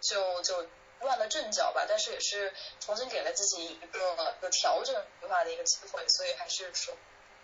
[0.00, 0.66] 就就
[1.00, 6.94] 乱了阵脚吧，但是也是重新给了自己一个有调整规划的一个机会，所以还是说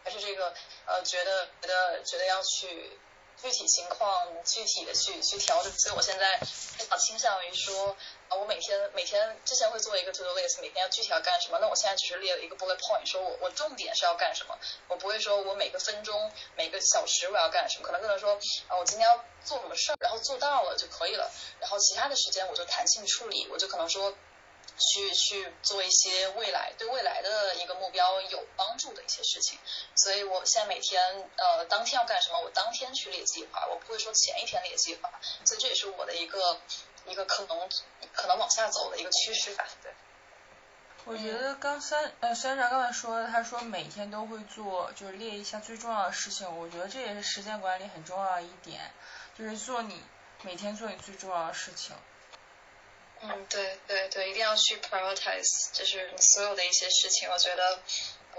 [0.02, 0.52] 还是这个
[0.86, 2.98] 呃觉得觉得觉得要去。
[3.40, 7.96] 具体情况具体的去去调整，所以我现在比较倾向于说，
[8.28, 11.58] 啊，我每天每天之前会做一个 to do list，每天要具体要干什么。
[11.60, 14.56] 那我现在只是列了一个 bullet point，说我我重点是要干什么，
[14.88, 18.34] 我不会说我每个分钟每个小时我要干什么，可能更能说
[18.68, 24.14] 啊，我今天要做什么事儿，然后做到了就可以了，然后其他的时间我就弹性处理，我就可能说。
[24.82, 29.58] 去去做一些未来对未来的一个目标有帮助的一些事情。
[29.94, 35.10] 所以我现在每天呃当天要干什么，我当天去列计划，我不会说前一天列计划。
[35.44, 36.60] 所以这也是我的一个
[37.06, 37.68] 一个可能
[38.12, 39.64] 可能往下走的一个趋势吧。
[39.82, 39.92] 对。
[41.04, 46.58] 我觉得刚三呃三长刚才说的，他说每天都会做，就是列一下最重要的事情。
[46.58, 48.92] 我觉得这也是时间管理很重要的一点，
[49.36, 50.00] 就是做你
[50.42, 51.96] 每天做你最重要的事情。
[53.22, 57.30] 嗯，对对对，一定要去 prioritize，就是你所有的一些事情。
[57.30, 57.80] 我觉得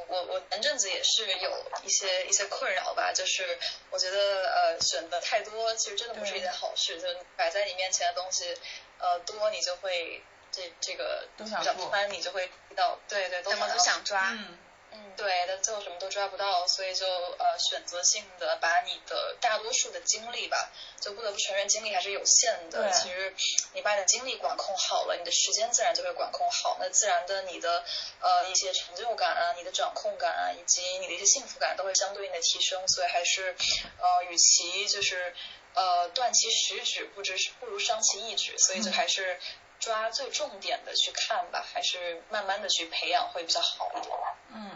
[0.08, 3.58] 我我前阵子也是有一些一些困扰吧，就是
[3.90, 7.00] 我觉得呃选的太多，其实真的不是一件好事。
[7.02, 8.56] 就摆在你面前的东西
[9.00, 10.24] 呃多，你就会。
[10.56, 14.60] 这这个比较宽，你就会遇到，对对，什么都想抓，嗯
[14.94, 22.92] 嗯，对，但最后什么都抓不到，所以就呃选择性的把你的大多数的精力吧，就不得不承认精力还是有限的。
[22.92, 23.34] 其实
[23.74, 27.84] 你把你的精力管控好了，你的时间自然就会管控好，那自然的你的
[28.22, 32.88] 呃一些成就感啊，你的掌控感啊，以及你的一些幸福感都会相对应的提升。
[32.88, 33.56] 所以还是
[34.00, 35.34] 呃与其就是
[35.74, 39.40] 呃断其十指，不知不如伤其一指，所以就还是。
[39.84, 44.14] 抓最重点的去看吧，还是慢慢的去培养会比较好一点。
[44.54, 44.72] 嗯，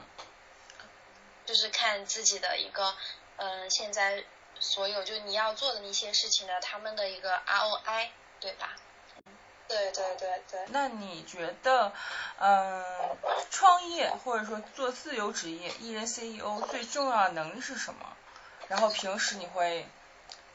[1.46, 2.94] 就是看自己的一个，
[3.38, 4.26] 嗯，现在
[4.60, 8.10] 所有就你要做的那些事情的他们的一个 ROI，
[8.42, 8.76] 对吧？
[9.70, 10.66] 对对对对。
[10.68, 11.94] 那你觉得，
[12.40, 13.18] 嗯，
[13.50, 18.18] 创业或者说做自由职业艺人 CEO 最重要的能力是什么？
[18.68, 19.88] 然后平时你会？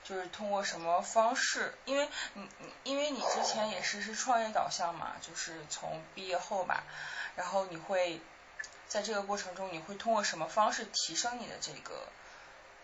[0.04, 1.72] 就是通过什么方式？
[1.84, 6.82] 因为你你因为你之前也是是创业导向嘛，就是从毕业后吧，
[7.36, 8.20] 然后你会
[8.88, 12.08] 在这个过程中，你会通过什么方式提升你的这个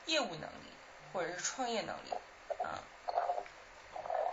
[0.06, 0.72] 业务能力
[1.12, 2.12] 或者是创业能力？
[2.64, 2.78] 嗯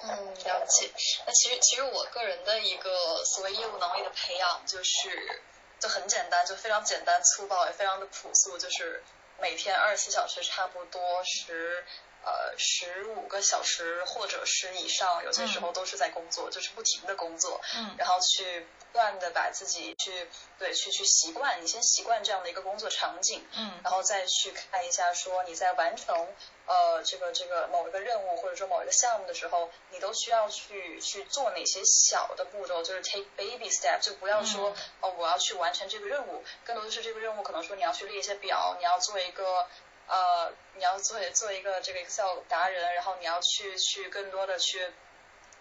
[0.04, 0.92] 嗯，了解。
[1.26, 5.42] 那其实其实我个人的一个所谓业务能力的培养，就是
[5.80, 9.04] 就很简单，就非常简单粗暴，也非常的朴素，就是
[9.42, 11.84] 每天二十四小时差不多十。
[12.26, 26.28] 呃，十五个小时或者是以上，有些时候都是在工作，就是不停的工作，嗯，然后去不断的把自己去对去去习惯，你先习惯这样的一个工作场景，嗯，然后再去看一下说你在完成
[26.66, 39.68] 呃这个这个某一个任务或者说某一个项目的时候，你都需要去去做哪些小的步骤，就是 take baby step，就不要说哦我要去完成这个任务，更多的是这个任务可能说你要去列一些表，你要做一个。
[40.08, 44.92] 呃，你要做做一个这个 Excel 达人，然后你要去去更多的去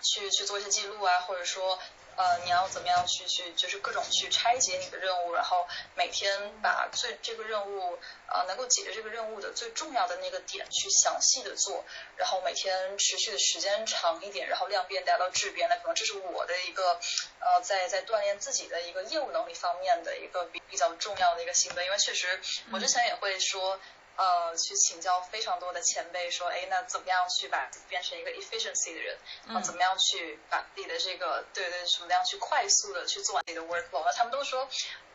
[0.00, 1.78] 去去做一些记录啊，或者说
[2.16, 11.83] 呃你要怎么样去去就是各种去拆解你的任务，然后每天把最这个任务呃能够解决这个任务的最重要的那个点去详细的做，
[12.16, 17.00] 然后每天持续的时间长一点，然后量变达到质变，那可能这是我的一个
[17.40, 22.38] 呃在在锻炼自己的一个业务能力方面的一个比比较重要的一个心得，因为确实
[22.70, 23.80] 我之前也会说。
[24.16, 29.18] 呃，去请教非常多的前辈，说，哎，那怎么样去把自己变成一个 efficiency 的人？
[29.48, 29.62] 嗯。
[29.62, 34.05] 怎么样去把自己的这个，对对，什么样去快速的去做自己的 workflow？
[34.05, 34.68] 那他们都说，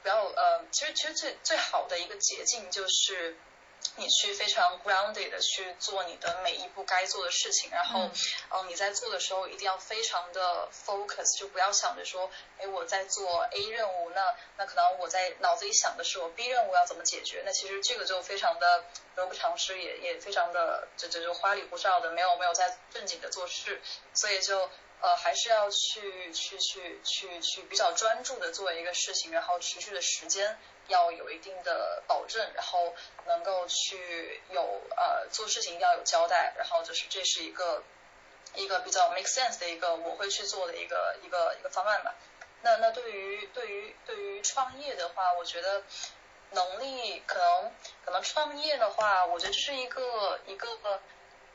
[0.04, 3.38] 不要呃，其实其实最最好的一个捷径就是。
[3.96, 8.10] 你去非常 grounded 的去做你的每一步该做的事情，然后，
[8.52, 23.82] 嗯，你在做的时候一定要非常的 focus，就不要想着说，哎，我在做 A 任务，那那可能我在脑子里想的是我 B 任务要怎么解决，那其实这个就非常的得不偿失，也也非常的这这就花里胡哨的，没有没有在正经的做事，
[24.14, 24.70] 所以就
[25.02, 30.58] 呃还是要去去去去去比较专注的做一个事情，然后持续的时间。
[30.90, 32.94] 要有一定的保证，然后
[33.26, 34.62] 能够去有
[34.98, 37.82] 呃做事情要有交代，然后就是这是一个
[38.56, 42.14] 一个比较 make sense 的一个我会去做的一个一个一个方案吧。
[42.62, 45.82] 那那对于对于对于创业的话，我觉得
[46.52, 47.72] 能力可能
[48.04, 51.00] 可能创业的话，我觉得这是一个一个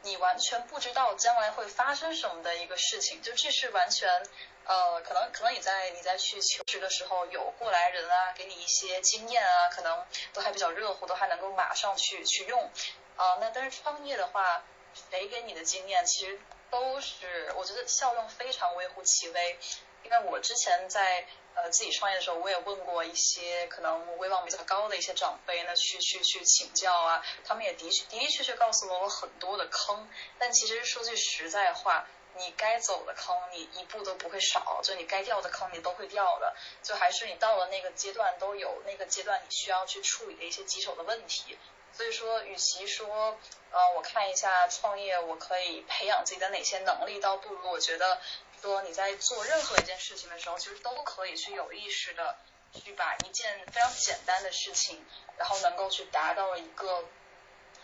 [0.03, 4.23] 你完全不知道将来会发生什么的一个事情，就这是完全。
[4.67, 12.71] 呃，可能可能你在你在去求职的时候有过来人啊，给你一些经验啊，可能都还比较热乎，都还能够马上去去用
[13.17, 13.37] 啊。
[13.43, 14.63] 那但是创业的话，
[15.11, 19.59] 谁给你的经验其实都是我觉得效用非常微乎其微。
[20.03, 30.09] 因为我之前在呃自己创业的时候，我也问过一些可能威望比较高的一些长辈呢，去去去请教啊，他们也的确的的确确告诉了我很多的坑。
[30.39, 32.07] 但其实说句实在话。
[32.37, 36.55] 你该走的坑，你一步都不会少；就你该掉的坑，你都会掉的。
[36.83, 41.57] 就还是你到了那个阶段，都有那个阶段你需要去处理的一些棘手的问题。
[41.93, 43.39] 所以说，与其说，
[43.71, 48.21] 呃，我看一下创业，我可以培养自己的哪些能力，倒不如我觉得
[48.61, 52.37] 说你在做任何一件事情的时候，其实都可以去有意识的
[52.73, 55.05] 去把一件非常简单的事情，
[55.39, 57.05] 然后能够去达到一个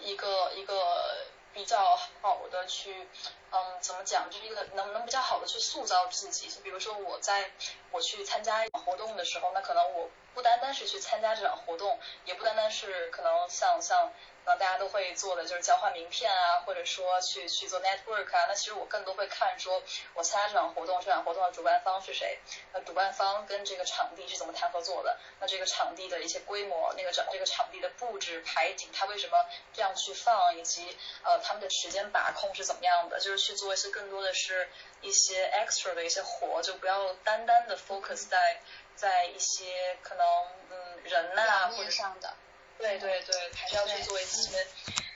[0.00, 3.08] 一个一个比较好的去，
[3.50, 6.48] 嗯，怎么讲，就是一个能能比较好的去塑造自己。
[6.48, 7.50] 就比如说我在
[7.90, 14.12] 我去参加活动的时候，那可能我不单单是去参加这场活动，也不单单是可能像像。
[14.43, 18.47] 可能大家都会做的就是交换名片啊，或者说去去做 network 啊。
[18.49, 19.83] 那其实我更多会看说，
[20.14, 22.38] 我参加这场活动，这场活动的主办方是谁？
[22.73, 25.19] 那主办方跟这个场地是怎么谈合作的？
[25.40, 29.37] 那这个场地的一些规模，那个场这个场地的布置、排景，它为什么
[29.75, 33.21] 这样去放，以及呃他们的时间把控是怎么样的？
[33.21, 34.71] 就是去做一些更多的是
[35.03, 38.59] 一些 extra 的一些活，就不要单单的 focus 在
[39.00, 40.26] 在一些可能
[40.70, 42.34] 嗯人呐或者上的。
[42.78, 44.66] 对对对，还是要去做一些，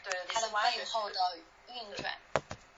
[0.03, 2.15] 对它的完以后的运转，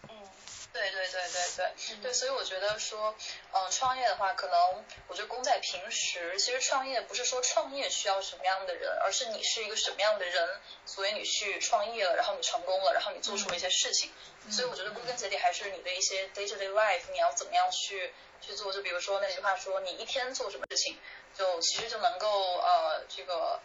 [0.08, 0.30] 嗯，
[0.72, 3.12] 对对对对对，对，所以我觉得说，
[3.52, 6.38] 嗯，创业的话，可能我觉得功在平时。
[6.38, 14.12] 其实创业不是说创业需要什么样的人，而是你是一个什么样的人，所以你去创业了，然后你成功了，然后你做出了一些事情。
[14.50, 18.72] 所以我觉得归根结底还是你的一些 day to day life，你要怎么样去去做？
[18.72, 20.98] 就比如说那句话说，你一天做什么事情，
[21.36, 23.60] 就其实就能够呃这个。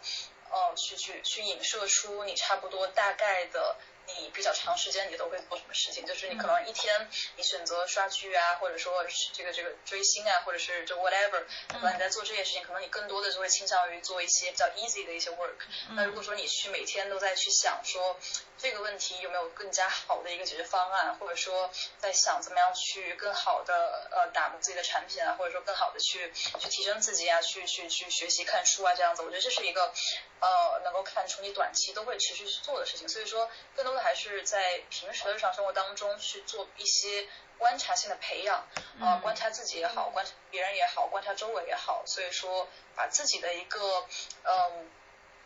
[0.54, 3.74] 呃，去去去影射出你差不多大概的，
[4.06, 6.04] 你比较长时间你都会做什么事情？
[6.04, 15.54] 就是你可能一天你选择刷剧啊，或者说这个这个追星啊，或者是就 whatever，可能你在做这些事情，可能你更多的就会倾向于做一些比较 easy 的一些 work。
[15.96, 18.18] 那如果说你去每天都在去想说
[18.58, 29.92] 这个问题有没有更加好的一个解决方案，或者说在想怎么样去更好的呃打磨自己的产品啊，或者说更好的去去提升自己啊，去去去学习看书啊这样子，我觉得这是一个。
[30.42, 37.28] 呃，能够看出你短期都会持续去做的事情，所以说更多的还是在平时的日常生活当中去做一些
[37.58, 38.66] 观察性的培养，
[39.00, 44.04] 呃，观察自己也好，观察别人也好，观察周围也好，所以说把自己的一个
[44.42, 44.90] 嗯。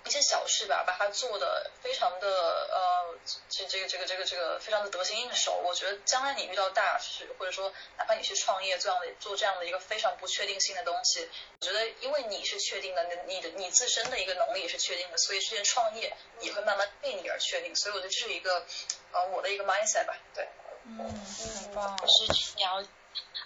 [0.07, 5.61] 一些小事吧，把它做的非常的呃，这这个这个这个这个非常的得心应手。
[5.65, 11.29] 我觉得将来你遇到大事，或者说哪怕你去创业这样的做这样的一个非常不确定性的东西，
[11.61, 17.75] 我觉得因为你是确定的，你你的你自身的一个能力也是确定的，所以这件创业也会慢慢被你而确定。
[17.75, 18.65] 所以我觉得这是一个
[19.13, 20.49] 呃我的一个 mindset 吧，对。
[20.89, 21.99] 嗯，很棒。
[22.07, 22.87] 是去了。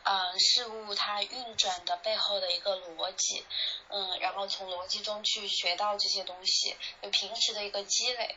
[0.02, 3.44] 嗯，事物它运转的背后的一个逻辑，
[3.88, 8.36] 嗯，然后从逻辑中去学到这些东西，就平时的一个积累。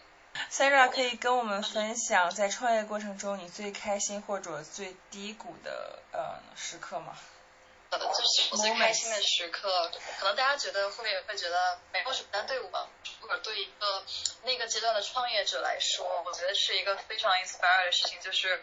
[0.51, 7.17] Sarah 可以跟我们分享在创业过程中你最开心或者最低谷的呃时刻吗？
[7.91, 12.89] 呃，就是我最开心的时刻，可能大家觉得会会觉得没有什么，但对我
[13.21, 14.03] 或者对一个
[14.43, 18.61] 那个阶段的创业者来说，我觉得是一个非常 inspire 的事情，就是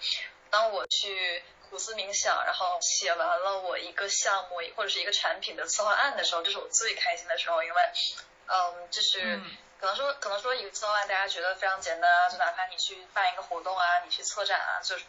[0.50, 1.42] 当我去。
[1.70, 7.82] 苦思冥想，然后写完了我一个项目或者是一个产品的策划案的时候，这是我最开心的时候，因为，
[8.48, 9.40] 嗯，就是
[9.80, 15.04] 可能说可能说一个策划案大家觉得非常简单啊，就哪怕你去办一个活动啊，你去策展啊，就是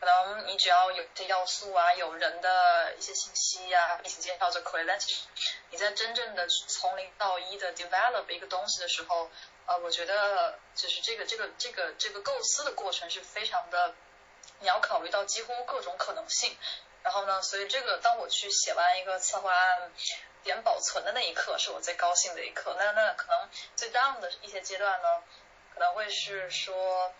[0.00, 4.86] 可能你只要有这要素啊，有人的一些信息啊，一起介绍就可以。
[4.86, 5.22] 但其实
[5.70, 9.30] 你在真正的从零到一的 develop 一个东西的时候，
[9.66, 13.94] 呃，我觉得就是这个这个这个这个构思的过程是非常的。
[14.60, 16.56] 你要考虑到几乎各种可能性，
[17.02, 19.92] 然后呢，所以这个当我去写完一个策划案
[20.42, 22.74] 点保存的那一刻，是我最高兴的一刻。
[22.78, 25.22] 那那可能最 down 的一些阶段呢，
[25.74, 27.12] 可能会是说，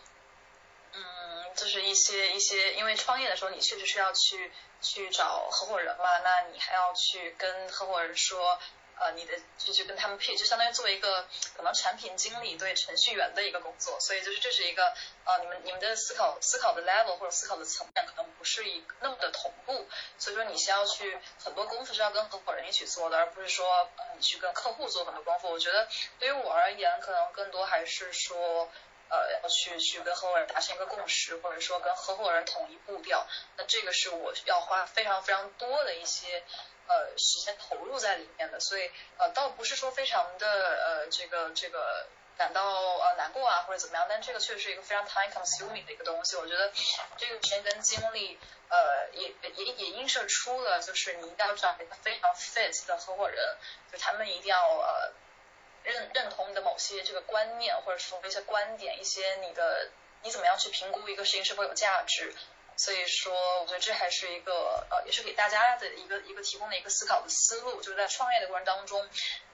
[0.92, 8.58] 嗯，就是一些一些，因为创业的时候你确实是要去去找合伙人嘛，那你还要去跟合伙人说。
[8.96, 11.26] 呃，你的就去跟他们配，就相当于做一个
[11.56, 19.86] 可能产品经理对程序员的一个工作，所以就是这是一个呃，你们你们的思考思考的 level 或者思考的层面可能不是一那么的同步，
[20.18, 25.50] 所以说你需要去很多功夫是要跟合伙人一起做的，而不是说你去跟客户做很多功夫。
[25.50, 28.70] 我觉得对于我而言，可能更多还是说
[29.10, 33.26] 呃要去去跟合伙人达成一个共识，或者说跟合伙人统一步调，
[33.56, 36.44] 那这个是我要花非常非常多的一些。
[36.86, 42.62] 呃，时间投入在里面的，所以呃，倒不是说非常的呃，这个这个感到
[42.98, 46.36] 呃难过啊或者怎么样，但这个确实是一个非常 time consuming 的一个东西。
[46.36, 46.70] 我觉得
[47.16, 53.56] 这个时间跟精力呃，也也也映射出了，就是你一定要找一个非常 fit 的合伙人，
[53.92, 55.12] 就他们一定要呃
[55.84, 59.90] 认认同你的某些这个观念，或者说一些观点，一些你的
[60.22, 62.34] 你怎么样去评估一个事情是否有价值。
[62.76, 69.08] 所以说，我觉得这还是一个呃，也是给大家的一个一个提供的一个思考的思路，就是在创业的过程当中，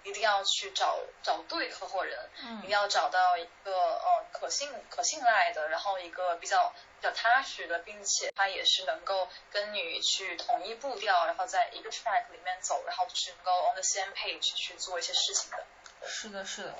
[0.05, 15.59] 一定要去找找对合伙人，嗯一定要找到一个呃可信可信赖的，然后一个比较比较踏实的，并且他也是能够跟你去统一步调，然后在一个 track 里面走，然后是能够 on the same page 去做一些事情的。
[16.07, 16.75] 是的，是的。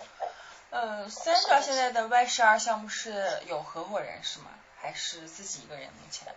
[0.71, 4.47] 呃，Sandra 现在的 Y 十二项目是有合伙人是吗？
[4.81, 6.35] 还是自己一个人目前？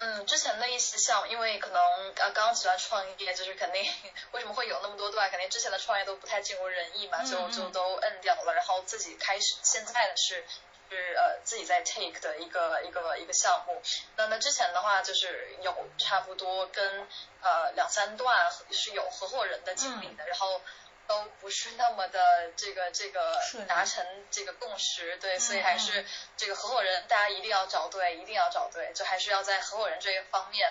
[0.00, 1.82] 嗯，之前的一些项目，因为可能
[2.16, 3.82] 呃刚起来创业，就是肯定
[4.32, 10.44] 为什么会有那么多段，肯定之前的创业都不太尽如人意嘛，就就都摁掉了，然后自己开始现在的是
[10.88, 13.82] 是呃自己在 take 的一个一个一个项目。
[14.16, 17.06] 那那之前的话就是有差不多跟
[17.42, 20.60] 呃两三段是有合伙人的经历的，然后。
[21.08, 26.06] 都不是那么的这个这个达成这个共识，对，所以嗯还是嗯
[26.36, 30.70] 这个合伙人，大家一定要找对，一定要找对，就还是要在合伙人这一方面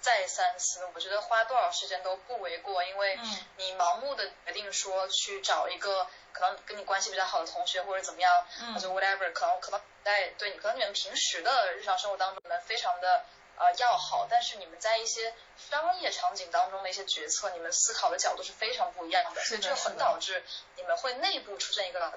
[0.00, 0.86] 再三思。
[0.94, 13.24] 我觉得花多少时间都不为过，因为嗯你盲目的决定说去找一个可能跟你关系比较好的同学或者怎么样，嗯或者 whatever，可能可能在对你可能你们平时的日常生活当中呢非常的。
[13.58, 20.42] 呃，要好，但是你们在一些商业场景当中的一些决策，你们思考的角度是非常不一样的，所以这很导致
[20.76, 22.12] 你们会内部出现一个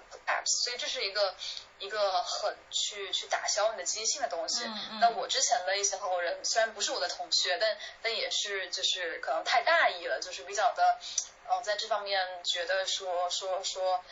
[0.45, 1.35] 所以这是一个
[1.79, 4.65] 一个很去去打消你的积极性的东西。
[4.65, 10.99] 嗯嗯那我之前的一些合伙人虽然不是我的同学，但但也是就是可能太大意了，就是比较的，
[11.47, 14.03] 呃，在这方面觉得说说说，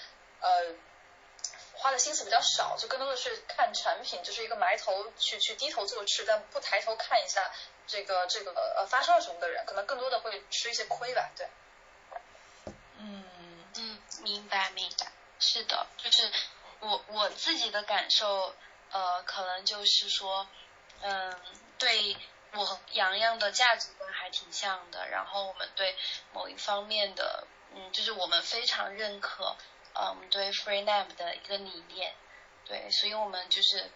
[0.42, 0.74] 呃。
[1.80, 7.52] 花的心思比较少，就更多的是看产品，就是一个埋头去去低头做事，但不抬头看一下
[7.88, 11.30] 这个这个呃发生了什么的人，可能更多的会吃一些亏吧。
[11.38, 11.48] 对，
[12.98, 13.24] 嗯
[13.78, 15.08] 嗯，明白明白，
[15.40, 16.30] 是的，就是
[16.82, 18.54] 我我自己的感受，
[18.92, 20.48] 呃，可能就是说，
[21.02, 21.34] 嗯，
[21.78, 22.18] 对
[22.54, 25.96] 我和洋洋的价值观还挺像的，然后我们对
[26.34, 29.56] 某一方面的，嗯，就是我们非常认可，
[29.94, 32.14] 嗯，对 FreeNAM 的一个理念，
[32.66, 33.90] 对，所以我们就是，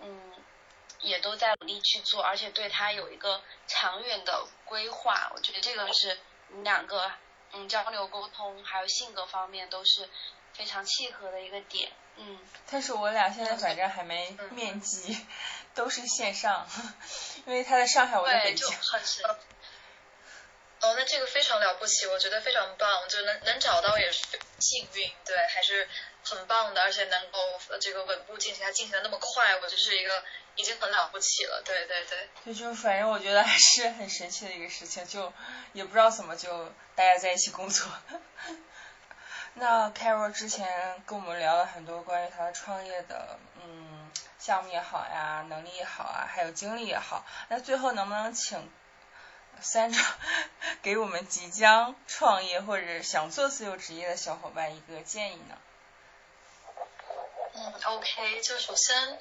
[0.00, 0.32] 嗯，
[1.00, 6.18] 也都在努力去做，而且对它有一个长远的规划，我觉得这个是
[6.48, 7.10] 你两个。
[7.56, 10.08] 嗯，交流沟通还有性格方面都是
[10.54, 11.92] 非常契合的一个点。
[12.16, 12.36] 嗯，
[12.68, 15.16] 但是我俩现在反正还没面基，
[15.72, 16.66] 都是线上，
[17.46, 18.66] 因为他在上海，我在对，北京。
[20.84, 24.22] 哦，那这个非常了不起，我觉得非常棒，就能能找到也是
[24.58, 25.88] 幸运，对，还是
[26.22, 27.38] 很棒的，而且能够
[27.80, 30.22] 这个稳步进行，它进行的那么快，我觉得是一个
[30.56, 32.28] 已经很了不起了，对对对。
[32.44, 35.32] 对，就反正我觉得还是很神奇的一个事情，就
[35.72, 37.90] 也不知道怎么就大家在一起工作。
[39.54, 47.24] 那 Carol 之前跟我们聊了很多关于他创业的，嗯，项目也好呀，能力也好啊，还有经历也好。
[47.48, 48.70] 那最后能不能请
[49.62, 50.04] Sandra
[50.82, 55.58] 给我们即将创业或者想做自由职业的小伙伴一个建议呢？
[57.54, 59.18] 嗯，OK，就首先，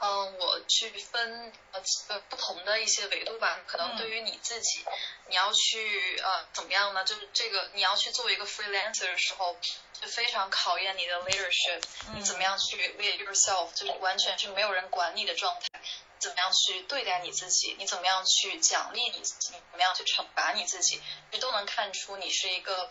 [0.00, 3.60] 嗯、我去分呃呃不同的一些维度吧。
[3.66, 4.84] 可能对于你自己，
[5.28, 7.04] 你要去呃怎么样呢？
[7.04, 9.56] 就是这个你要去做一个 freelancer 的时候，
[9.92, 11.82] 就非常考验你的 leadership，、
[12.14, 15.80] 你怎么样去 lead yourself，就是完全是没有人管你的状态。
[16.18, 17.76] 怎么样去对待你自己？
[17.78, 19.52] 你怎么样去奖励你自己？
[19.52, 21.00] 你怎么样去惩罚你自己？
[21.30, 22.90] 你都能看出你是一个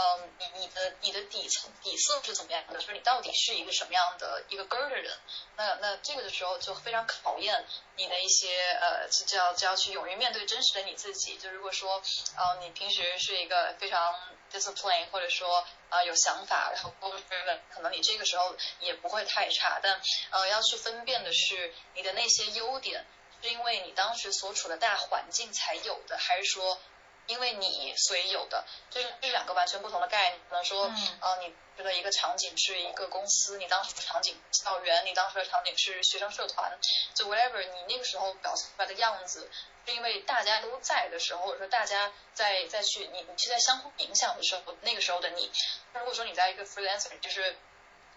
[0.00, 2.74] 嗯，你你的你的底层底色是怎么样的？
[2.74, 5.12] 就是你到底是一个什么样的一个根儿的人？
[5.56, 11.36] 那那这个的时候就非常考验你的一些呃，就要就要去勇于面对真实的你自己。
[11.36, 12.00] 就如果说
[12.36, 14.14] 呃你平时是一个非常
[14.52, 19.80] discipline 或者说呃有想法，然后 goal driven，可能你这个时候也不会太差。
[19.82, 23.04] 但呃要去分辨的是你的那些优点
[23.42, 26.78] 是因为你当时所处的大环境才有的，还是说？
[27.28, 30.40] 因为你所以有的，这是这是两个完全不同的概念。
[30.48, 36.76] 可能说，嗯呃，你觉得一个场景是一个公司，你当时的场景校园，你当时的场景是学生社团，
[37.14, 39.48] 就 whatever，你那个时候表现出来的样子，
[39.86, 45.50] 是因为大家都在的时候，或者说大家在在去你你是在相互影响的时候，那个时候的你。
[45.92, 47.56] 如果说你在一个 freelancer，就是。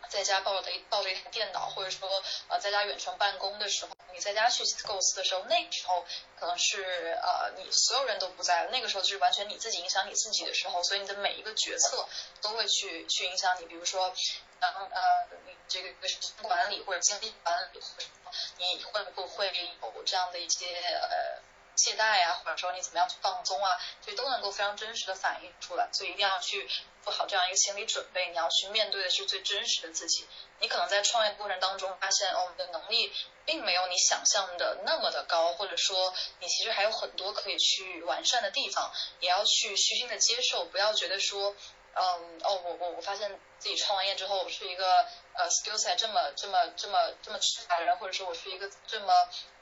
[0.10, 2.10] 在家抱着一抱着一台电脑，或者说
[2.50, 6.06] 呃在家远程办公的时候，你在家去构思的时候，那个时候
[6.38, 12.06] 可能是呃你所有人都不在了，那个时候就是完全你自己影响你自己的时候，所以你的每一个决策
[12.42, 14.14] 都会去去影响你，比如说，
[14.60, 15.02] 嗯呃
[15.46, 18.10] 你这个时间管理或者精力管理，或者说
[18.58, 21.42] 你会不会会有这样的一些呃
[21.78, 25.88] 懈怠啊，或者说你怎么样去放松啊，其实都能够非常真实的反映出来。
[25.94, 26.70] 所以一定要去
[27.04, 30.28] 做好这样一个心理准备，你要去面对的是最真实的自己。
[30.60, 33.12] 你可能在创业过程当中发现，哦，你的能力
[33.46, 41.56] 并没有你想象的那么的高，或者说你其实还有很多可以去完善的地方，也要去虚心的接受，不要觉得说，
[41.96, 49.14] 嗯，哦，我我我发现自己创完业之后，我是一个呃 skill set 这么这么这么这么缺乏的人，或者说我是一个这么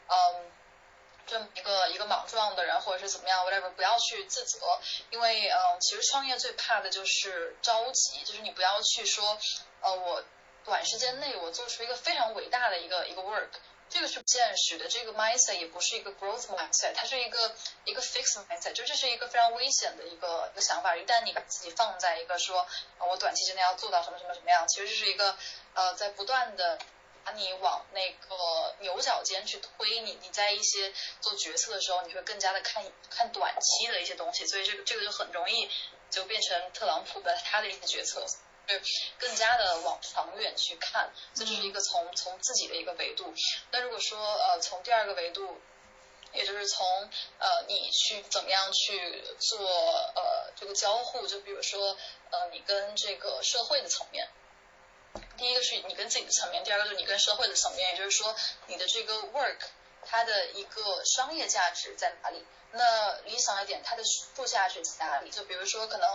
[0.08, 0.52] 嗯。
[1.30, 4.58] 这么一个一个莽撞的人，或者是怎么样，whatever，不要去自责，
[5.12, 9.38] 因为嗯，其实创业最怕的就是着急，就是你不要去说，
[9.82, 10.24] 呃，我
[10.66, 13.50] 短时间内我做出一个非常伟大的一个一个 work，
[13.90, 17.56] 这个是不现实的，这个 mindset 也不是一个 growth mindset，它是一个
[17.86, 20.96] 一个 fixed mindset，就这是一个非常危险的一个一个想法。
[20.96, 22.62] 一旦你把自己放在一个说，
[22.98, 25.36] 啊，我短期之内要做到什么什么什么样，其实这是一个
[25.76, 26.80] 呃，在不断的。
[27.24, 30.92] 把你往那个牛角尖去推，你你在一些
[31.22, 35.70] 做决策的时候，你会更加的看看短期的一些东西，所以这个这个就很容易
[36.10, 38.26] 就变成特朗普的他的一些决策，
[38.68, 38.76] 就
[39.20, 43.34] 更加的往长远去看，这是一个从从自己的一个维度。
[43.72, 45.62] 那如果说呃从第二个维度，
[46.34, 47.10] 也就是从
[47.40, 49.60] 呃你去怎么样去做
[50.16, 51.98] 呃这个交互，就比如说
[52.32, 54.30] 呃你跟这个社会的层面。
[55.40, 58.36] 第一个是你跟自己的层面，第二个就是你跟社会的层面，也就是说
[58.68, 59.58] 你的这个 work
[60.06, 62.46] 它的一个商业价值在哪里？
[62.72, 64.04] 那理想一点，它的
[64.36, 65.32] 附加值在哪里？
[65.32, 66.08] 就比如说可能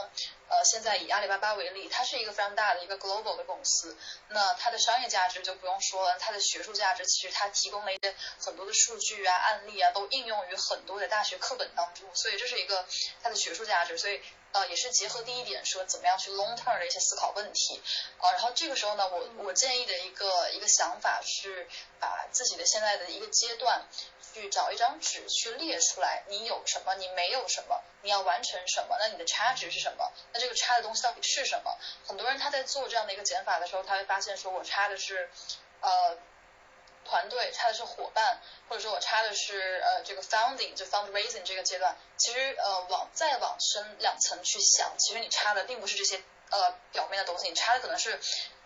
[0.49, 3.97] 呃现在以阿里巴巴为例，它是一个非常大的一个 global 的公司，
[4.29, 12.87] 那它的商业价值就不用说了，它的学术价值其实它提供了一些很多的数据啊、案例啊，都应用于很多的大学课本当中，所以这是一个
[13.23, 14.21] 它的学术价值，所以。
[14.55, 17.83] 呃，也是结合第一点说怎么样去 long term 的一些思考问题，
[18.19, 21.67] 啊，然后这个时候呢，我我建议的一个一个想法是
[21.99, 23.85] 把自己的现在的一个阶段
[24.33, 30.13] 去找一张纸去列出来，你有什么，你没有什么，你要完成什么，那你的差值是什么？
[30.33, 31.77] 那这个差的东西到底是什么？
[32.07, 35.29] 很多人他在做这样的一个减法的时候，他会发现说我差的是，
[35.81, 36.17] 呃。
[37.05, 48.19] 团队插的是伙伴，或者说我插的是呃这个 founding 就 fundraising 这个阶段，其实呃往再往深两层去想，其实你插的并不是这些呃表面的东西，你插的可能是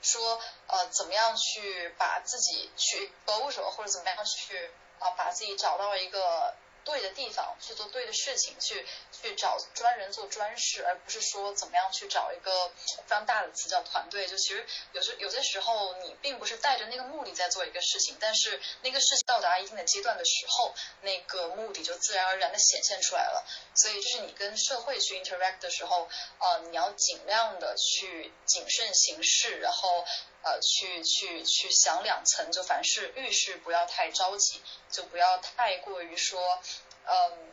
[0.03, 6.55] 说呃怎么样去把自己去保守或者怎么样去啊把自己找到一个。
[6.89, 12.71] 对的地方去做对的事情，去去找专人做专事，而不是说怎么样去找一个
[13.07, 14.27] 非常大的词叫团队。
[14.27, 23.45] 就其实有时有些时候你并不是带着那个目的在做一个事情，但是那个事情到达一定的阶段的时候，那个目的就自然而然的显现出来了。
[23.75, 26.09] 所以就是你跟社会去 interact 的时候，
[26.39, 30.07] 呃，你要尽量的去谨慎行事，然后。
[30.43, 36.61] 呃，去去去想两层，就凡事遇事不要太着急，就不要太过于说，
[37.07, 37.53] 嗯，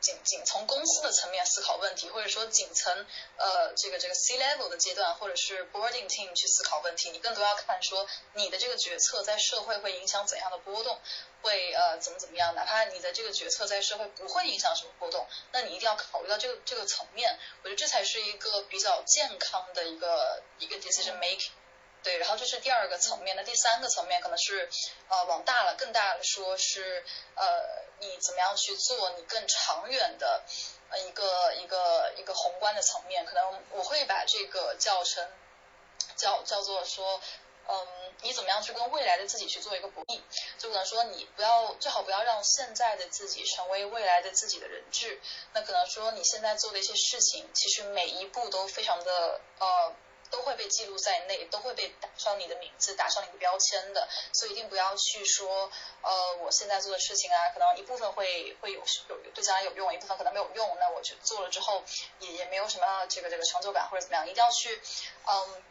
[0.00, 2.92] 仅仅从公司的层面思考问题，或者说仅从
[3.36, 10.98] 呃这个这个 C level 的阶段，或者是 boarding team 去思考问题，你更多要看说你的这个决策在社会会影响怎样的波动，
[11.42, 21.50] 会呃怎么怎么样，哪怕你的这个决策在社会不会影响什么波动，那你一定要考虑到这个这个层面，我觉得这才是一个比较健康的一个一个 decision making。
[22.06, 24.70] 对，然后这是第二个层面，那第三个层面可能是，
[25.08, 27.04] 呃，往大了、更大的说，是
[27.34, 30.44] 呃，你怎么样去做你更长远的
[30.90, 35.28] 呃一个一个一个宏观的层面，可能我会把这个叫成
[36.14, 37.20] 叫叫做说，
[37.66, 37.88] 嗯，
[38.22, 40.20] 你怎么样去跟未来的自己去做一个博弈，
[40.58, 45.20] 就可能说你不要最好不要让现在的自己成为未来的自己的人质，
[45.54, 49.92] 那可能说你现在做的一些事情，其实每一步都非常的呃。
[50.30, 55.70] 都会被记录在内，都会被打上你的名字，打上你的标签的，所以一定不要去说，
[56.02, 61.82] 呃，我现在做的事情啊，可能一部分会会有有对将来有用，一部分可能没有用，那我去做了之后，
[62.20, 64.80] 也也没有什么这个这个成就感或者怎么样，一定要去，
[65.26, 65.62] 嗯。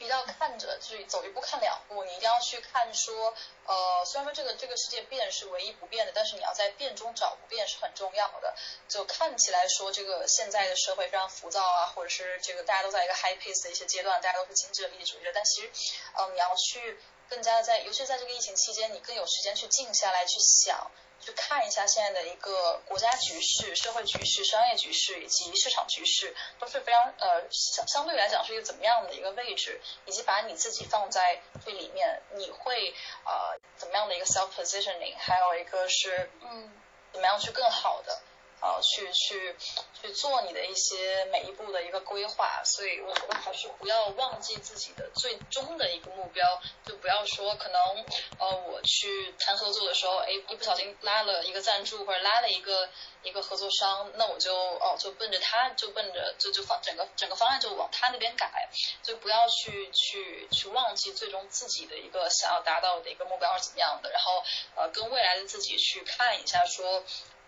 [0.00, 2.02] 一定要看着，就是走一步看两步。
[2.04, 3.34] 你一定要去看说，
[3.66, 8.54] 呃，虽然说这个这个世界变是唯一不变的，但是你要在变中找不变是很重要的。
[8.88, 15.30] 就看起来说，这个现在的社会非常浮躁啊，或者是这个大家都在一个 high pace 的一些阶段，大家都是精致的利益主义者。
[15.34, 15.70] 但其实，
[16.14, 16.98] 嗯，你要去
[17.28, 20.90] 更加的在，尤其在这个疫情期间，你更有时间去静下来去想。
[21.32, 36.70] 看一下现在的一个国家局势、社会局势、商业局势以及市场局势都是非常呃相相对来讲是一个怎么样的一个位置，以及把你自己放在这里面，你会呃怎么样的一个 self positioning，还有一个是嗯
[37.12, 38.20] 怎么样去更好的
[38.60, 39.54] 呃去去
[40.00, 42.62] 去做你的一些每一步的一个规划。
[42.64, 48.04] 所以我觉得还是不要忘记自己的最终的一个目标，就不要说可能
[48.38, 52.88] 呃我去谈合作的时候，哎一不小心拉了一个赞助或者拉了一个
[53.22, 58.68] 一个合作商，那我就哦就奔着他就奔着就就方整个整个方案就往他那边改，
[59.02, 64.42] 就不要去去去忘记最终自己的一个想要达到的一个目标是怎么样的，然后
[64.76, 67.02] 呃跟未来的自己去看一下说。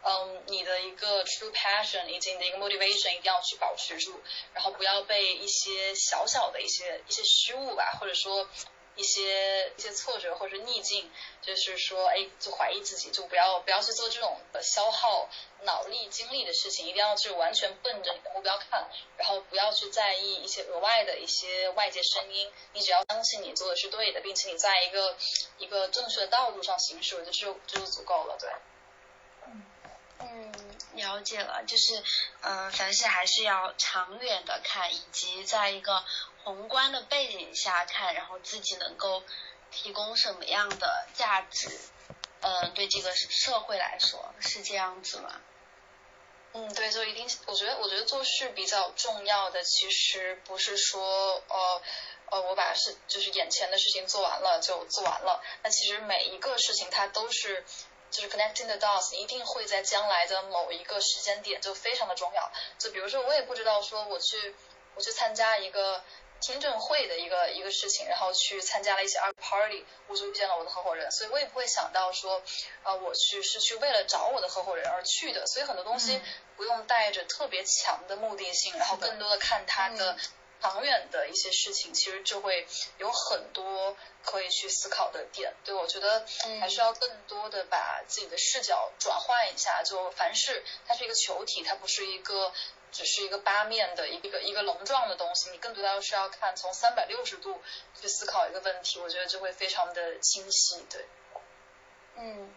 [0.04, 4.20] 嗯，你的一个 true passion 以及你的一个 motivation 一定要去保持住，
[4.52, 8.48] 然后不要被一些小小的一些一些失误吧，或者说
[8.96, 11.08] 一些一些挫折或者逆境，
[11.40, 15.30] 就是说，哎，就怀疑自己，就不要不要去做这种消耗
[15.62, 25.16] 脑力精力的事情，一定要是完全奔着你的目标看，然后不要去在意一些额外的一些外界声音，你只要相信你做的是对的，并且你在一个
[25.58, 28.50] 一个正确的道路上行驶，我觉得就就足够了，对。
[30.22, 30.52] 嗯，
[30.94, 32.02] 了解了，就是
[32.42, 36.04] 嗯、凡事还是要长远的看，以及在一个
[36.44, 39.22] 宏观的背景下看，然后自己能够
[39.70, 41.68] 提供什么样的价值，
[42.40, 45.40] 嗯、对这个社会来说是这样子吗？
[46.54, 51.82] 嗯，对，就一定，我觉得，我觉得做事比较重要的，其实不是说，呃，
[52.26, 57.64] 呃，我把事就是眼前的事情做完了就做完了，那其实每一个事情它都是，
[58.12, 62.52] 就是 connecting the dots，一定会在将来的某一个时间点就非常的重要。
[62.78, 64.54] 就比如说，我也不知道说我去
[64.94, 66.04] 我去参加一个
[66.40, 72.42] 听证会的一个一个事情，然后去参加了一些 art party，我就遇见了我的合伙人，所以我也不会想到说，
[72.84, 76.22] 呃，我去是去为了找我的合伙人而去的，所以很多东西嗯。
[76.54, 80.16] 不用带着特别强的目的性，然后更多的看他的
[80.62, 82.66] 长远的一些事情，其实就会
[82.98, 85.52] 有很多可以去思考的点。
[85.64, 92.52] 对我觉得嗯还是要更多的把自己的视角转换一下，就凡事它是一个球体，它不是一个。
[92.92, 97.58] 只是一个八面的一个一个笼状的东西，你更多的是要看从三百六十度
[97.98, 100.84] 去思考一个问题，我觉得就会非常的清晰。
[100.90, 101.06] 对，
[102.16, 102.54] 嗯，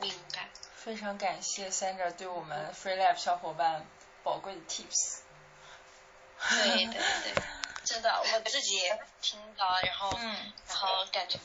[0.00, 0.48] 明白。
[0.74, 3.86] 非常感谢 Sandra 对我们 Free Lab 小伙伴
[4.24, 5.20] 宝贵的 tips。
[6.50, 7.34] 对对对，
[7.84, 11.38] 真的，我自己也听到，然后、嗯然后感觉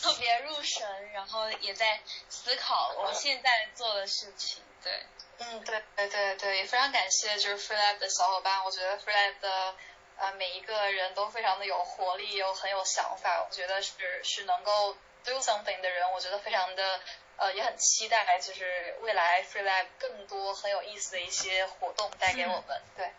[0.00, 4.62] 特别入神，然后也在思考我现在做的事情。
[4.82, 5.06] 对，
[5.38, 9.74] 嗯，对对对对，也非常感谢就是 Free Lab 的小伙伴，我觉得 Free Lab 的
[10.16, 13.92] 呃每一个人都非常的有活力，又很有想法，我觉得是
[14.24, 17.00] 是能够 do something 的人，我觉得非常的
[17.36, 22.82] 呃也很期待，就是未来 Free Lab 更多很有意思的一些活动带给我们。
[22.96, 23.12] 对，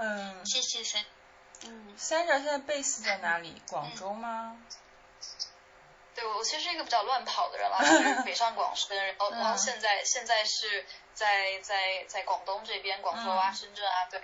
[0.00, 1.04] 嗯谢谢三。
[1.64, 3.60] 嗯，，Sandra 现在 base 在哪里？
[3.68, 4.56] 广州吗？
[6.14, 14.22] 对我其实是一个比较乱跑的人啦， 就是北上广深，然后然后嗯现在现在是在在在广东这边，广州啊、嗯深圳啊，对。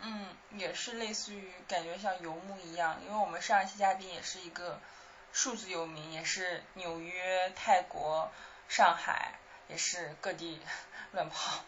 [0.00, 4.80] 嗯，也是类似于感觉像游牧一样，因为我们上一期嘉宾也是一个
[5.32, 8.30] 数字游民，也是纽约、泰国、
[8.68, 9.34] 上海，
[9.68, 10.60] 也是各地
[11.12, 11.64] 乱跑。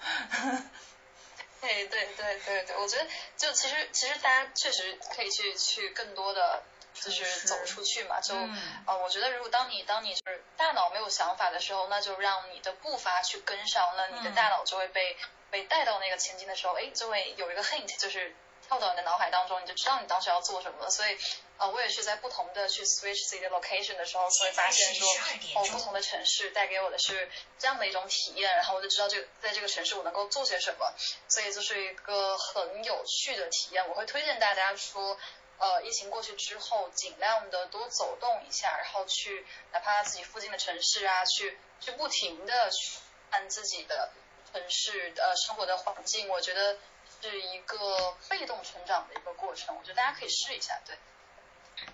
[1.61, 3.07] 对对对对对，我觉得
[3.37, 6.63] 就其实其实大家确实可以去去更多的
[6.95, 15.17] 就是走出去嘛，就啊、嗯呃我觉得如果当你当你就是大脑没有想法的时候，那就让你的步伐去跟上，那你的嗯大脑就会被、
[15.51, 18.35] 被带到那个情境的时候，哎，就会有一个 hint，就是
[18.67, 20.91] 跳到你的脑海当中，你就知道你当时要做什么了。
[20.91, 21.19] 所以啊、
[21.61, 25.07] 呃我也是在不同的去 switch 自己的 location 的时候，就会发现说，
[25.55, 30.93] 哦，不同的城市带给我的是这样的一种体验，然后我就知道这个在这个城市我能够做些什么，
[31.29, 33.89] 所以就是一个很有趣的体验。
[33.89, 35.17] 我会推荐大家说。
[35.63, 42.99] 呃，疫情过去之后，尽量的多走动一下，然后去哪怕自己附近的城市啊，去去不停的去
[43.31, 44.11] 看自己的
[44.55, 46.79] 城市呃生活的环境，我觉得
[47.21, 49.77] 是一个被动成长的一个过程。
[49.77, 50.97] 我觉得大家可以试一下，对。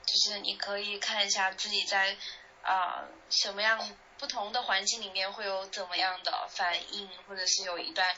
[0.07, 2.17] 就是你可以看一下自己在
[2.63, 8.13] 啊、什么样不同的环境里面会有怎么样的反应，或者是有一段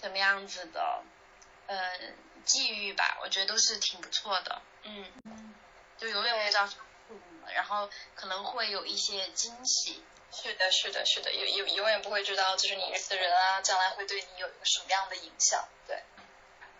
[0.00, 1.02] 什么样子的
[1.66, 1.98] 呃
[2.44, 4.62] 际遇吧，我觉得都是挺不错的。
[4.84, 5.04] 嗯，
[5.98, 6.68] 就永远不知道
[7.52, 10.04] 然后可能会有一些惊喜。
[10.30, 16.00] 是的，是的，是的，有有永远不会知道，就是你认识的人啊，将来会对你有一个什么样的影响，对。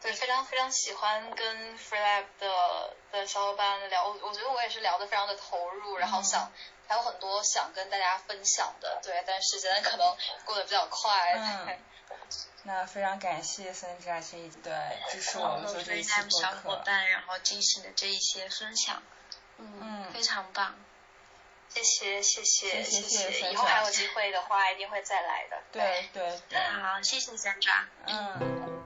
[0.01, 6.53] 对，非常非常喜欢跟 Free Lab 的的小伙伴聊，我我觉得我也是聊得非常的投入，然后想、
[6.87, 11.79] 还有很多想跟大家分享的，对，但时间可能过得比较快，嗯
[12.65, 14.73] 那非常感谢 Sandra 这一对
[15.11, 16.77] 支持我们做这一期 Freelance 播小伙。
[16.85, 19.03] 伴，然后进行的这一些分享，
[19.57, 20.77] 嗯，嗯非常棒。
[21.69, 25.63] 谢谢谢谢谢谢谢，以后还有机会的话一定会再来的。
[25.73, 27.87] 对对对，好，谢谢 Sandra。
[28.07, 28.78] 嗯。